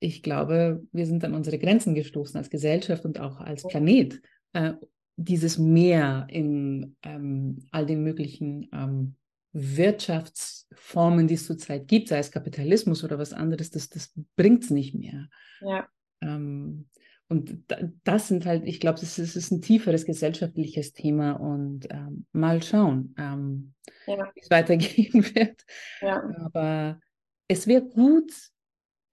[0.00, 4.20] Ich glaube, wir sind an unsere Grenzen gestoßen als Gesellschaft und auch als Planet.
[4.52, 4.72] Äh,
[5.16, 9.14] dieses Mehr in ähm, all den möglichen ähm,
[9.52, 14.70] Wirtschaftsformen, die es zurzeit gibt, sei es Kapitalismus oder was anderes, das, das bringt es
[14.70, 15.28] nicht mehr.
[15.60, 15.86] Ja.
[16.22, 16.88] Ähm,
[17.32, 17.64] und
[18.04, 22.62] das sind halt, ich glaube, das ist, ist, ein tieferes gesellschaftliches Thema und ähm, mal
[22.62, 23.72] schauen, ähm,
[24.06, 24.30] ja.
[24.34, 25.64] wie es weitergehen wird.
[26.02, 26.22] Ja.
[26.44, 27.00] Aber
[27.48, 28.30] es wäre gut,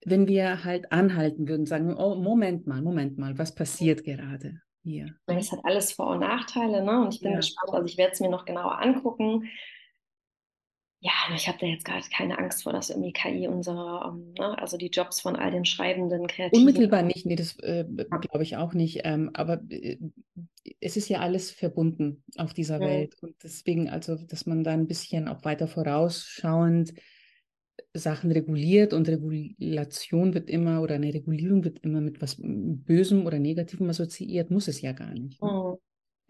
[0.04, 5.16] wenn wir halt anhalten würden, sagen, oh, Moment mal, Moment mal, was passiert gerade hier?
[5.28, 7.02] Es hat alles Vor- und Nachteile, ne?
[7.02, 7.38] Und ich bin ja.
[7.38, 9.50] gespannt, also ich werde es mir noch genauer angucken
[11.02, 14.58] ja, ich habe da jetzt gar keine Angst vor, dass irgendwie KI unsere, ähm, ne,
[14.58, 16.68] also die Jobs von all den Schreibenden, Kreativen.
[16.68, 19.02] Unmittelbar nicht, nee, das äh, glaube ich auch nicht.
[19.06, 19.98] Ähm, aber äh,
[20.82, 22.88] es ist ja alles verbunden auf dieser ja.
[22.88, 23.16] Welt.
[23.22, 26.94] Und deswegen, also, dass man da ein bisschen auch weiter vorausschauend
[27.94, 33.40] Sachen reguliert und Regulation wird immer oder eine Regulierung wird immer mit was Bösem oder
[33.40, 35.42] Negativem assoziiert, muss es ja gar nicht.
[35.42, 35.50] Ne?
[35.50, 35.78] Mhm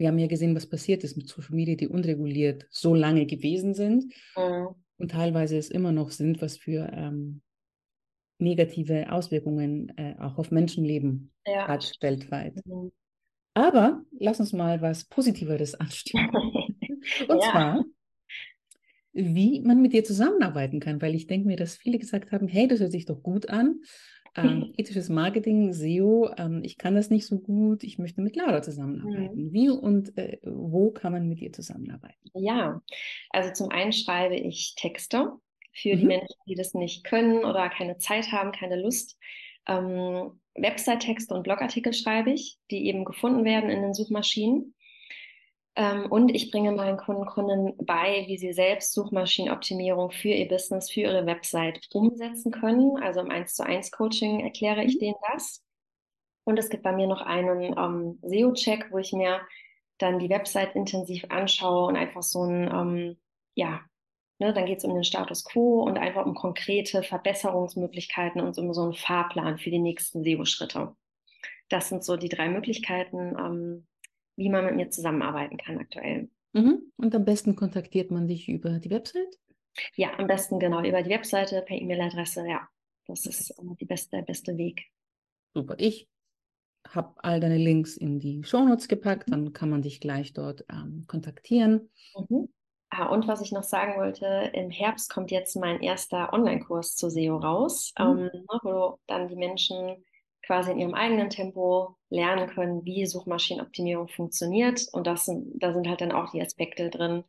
[0.00, 3.74] wir haben ja gesehen, was passiert ist mit Social Media, die unreguliert so lange gewesen
[3.74, 4.68] sind mhm.
[4.96, 7.42] und teilweise es immer noch sind, was für ähm,
[8.38, 11.68] negative Auswirkungen äh, auch auf Menschenleben ja.
[11.68, 12.54] hat weltweit.
[12.64, 12.92] Mhm.
[13.52, 16.30] Aber lass uns mal was Positiveres anstellen.
[17.28, 17.50] und ja.
[17.50, 17.84] zwar,
[19.12, 22.66] wie man mit dir zusammenarbeiten kann, weil ich denke mir, dass viele gesagt haben, hey,
[22.66, 23.82] das hört sich doch gut an
[24.36, 28.62] ähm, ethisches Marketing, SEO, ähm, ich kann das nicht so gut, ich möchte mit Laura
[28.62, 29.46] zusammenarbeiten.
[29.46, 29.52] Mhm.
[29.52, 32.30] Wie und äh, wo kann man mit ihr zusammenarbeiten?
[32.34, 32.80] Ja,
[33.30, 35.32] also zum einen schreibe ich Texte
[35.72, 35.98] für mhm.
[35.98, 39.18] die Menschen, die das nicht können oder keine Zeit haben, keine Lust.
[39.66, 44.74] Ähm, Website-Texte und Blogartikel schreibe ich, die eben gefunden werden in den Suchmaschinen.
[45.76, 50.90] Ähm, und ich bringe meinen Kunden Kunden bei, wie sie selbst Suchmaschinenoptimierung für ihr Business,
[50.90, 52.96] für ihre Website umsetzen können.
[53.02, 55.00] Also im 1 zu 1 Coaching erkläre ich mhm.
[55.00, 55.62] denen das.
[56.44, 59.40] Und es gibt bei mir noch einen ähm, SEO-Check, wo ich mir
[59.98, 63.20] dann die Website intensiv anschaue und einfach so ein, ähm,
[63.54, 63.80] ja,
[64.38, 68.72] ne, dann geht es um den Status quo und einfach um konkrete Verbesserungsmöglichkeiten und um
[68.72, 70.96] so einen Fahrplan für die nächsten SEO-Schritte.
[71.68, 73.86] Das sind so die drei Möglichkeiten, ähm,
[74.40, 76.30] wie man mit mir zusammenarbeiten kann aktuell.
[76.54, 76.90] Mhm.
[76.96, 79.38] Und am besten kontaktiert man dich über die Website?
[79.94, 82.66] Ja, am besten genau über die Webseite, per E-Mail-Adresse, ja.
[83.06, 84.86] Das ist äh, beste, der beste Weg.
[85.54, 85.74] Super.
[85.78, 86.08] Ich
[86.88, 89.32] habe all deine Links in die Shownotes gepackt, mhm.
[89.32, 91.90] dann kann man dich gleich dort ähm, kontaktieren.
[92.16, 92.48] Mhm.
[92.88, 97.10] Ah, und was ich noch sagen wollte, im Herbst kommt jetzt mein erster Online-Kurs zu
[97.10, 98.30] SEO raus, mhm.
[98.32, 100.02] ähm, wo dann die Menschen
[100.44, 104.86] quasi in ihrem eigenen Tempo lernen können, wie Suchmaschinenoptimierung funktioniert.
[104.92, 107.24] Und das sind, da sind halt dann auch die Aspekte drin.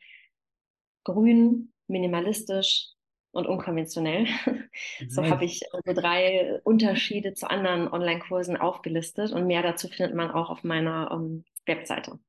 [1.03, 2.93] Grün, minimalistisch,
[3.31, 4.27] und unkonventionell.
[5.07, 10.31] so habe ich so drei Unterschiede zu anderen Online-Kursen aufgelistet und mehr dazu findet man
[10.31, 12.19] auch auf meiner um, ähm, Webseite.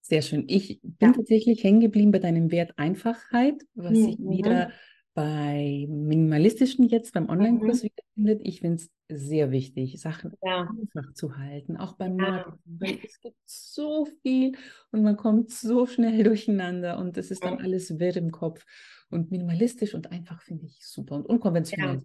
[0.00, 0.44] Sehr schön.
[0.48, 1.12] Ich bin ja.
[1.12, 4.04] tatsächlich hängen geblieben bei deinem Wert Einfachheit, was mhm.
[4.04, 4.72] sich wieder
[5.18, 7.88] bei minimalistischen jetzt beim Online-Kurs mhm.
[7.88, 8.40] wiederfindet.
[8.46, 10.70] Ich finde es sehr wichtig, Sachen ja.
[10.70, 14.52] einfach zu halten, auch beim Marketing, weil es gibt so viel
[14.92, 18.64] und man kommt so schnell durcheinander und es ist dann alles wirr im Kopf.
[19.10, 22.00] Und minimalistisch und einfach finde ich super und unkonventionell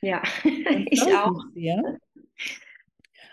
[0.00, 0.22] ja.
[0.22, 0.22] Ja,
[0.90, 1.38] ich auch.
[1.52, 1.98] Sehr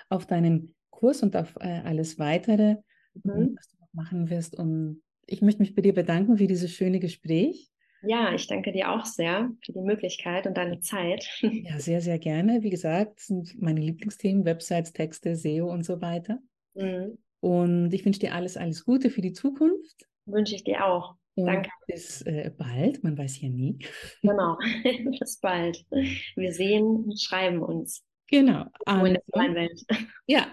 [0.10, 2.76] auf deinen Kurs und auf äh, alles weitere,
[3.14, 3.56] mhm.
[3.56, 4.58] was du noch machen wirst.
[4.58, 7.72] Und ich möchte mich bei dir bedanken für dieses schöne Gespräch.
[8.02, 11.28] Ja, ich danke dir auch sehr für die Möglichkeit und deine Zeit.
[11.42, 12.64] Ja, sehr, sehr gerne.
[12.64, 16.40] Wie gesagt, sind meine Lieblingsthemen, Websites, Texte, SEO und so weiter.
[16.76, 17.18] Mhm.
[17.42, 20.06] Und ich wünsche dir alles, alles Gute für die Zukunft.
[20.26, 21.16] Wünsche ich dir auch.
[21.36, 21.70] Und Danke.
[21.88, 23.80] Bis äh, bald, man weiß ja nie.
[24.22, 24.58] Genau,
[25.20, 25.86] bis bald.
[25.90, 28.04] Wir sehen und schreiben uns.
[28.28, 28.66] Genau.
[28.88, 29.84] in der Welt.
[30.28, 30.48] Ja.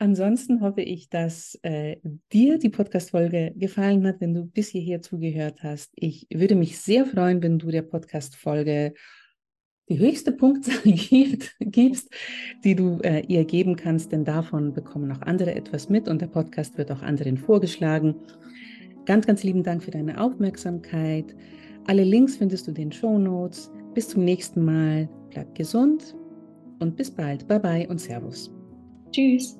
[0.00, 1.96] Ansonsten hoffe ich, dass äh,
[2.32, 5.90] dir die Podcast-Folge gefallen hat, wenn du bis hierher zugehört hast.
[5.96, 8.94] Ich würde mich sehr freuen, wenn du der Podcast-Folge
[9.88, 10.82] die höchste Punktzahl
[11.60, 12.10] gibst,
[12.64, 16.26] die du äh, ihr geben kannst, denn davon bekommen auch andere etwas mit und der
[16.26, 18.14] Podcast wird auch anderen vorgeschlagen.
[19.04, 21.34] Ganz, ganz lieben Dank für deine Aufmerksamkeit.
[21.86, 23.72] Alle Links findest du in den Show Notes.
[23.94, 25.08] Bis zum nächsten Mal.
[25.30, 26.14] Bleib gesund
[26.78, 27.48] und bis bald.
[27.48, 28.57] Bye bye und Servus.
[29.12, 29.56] Tschüss.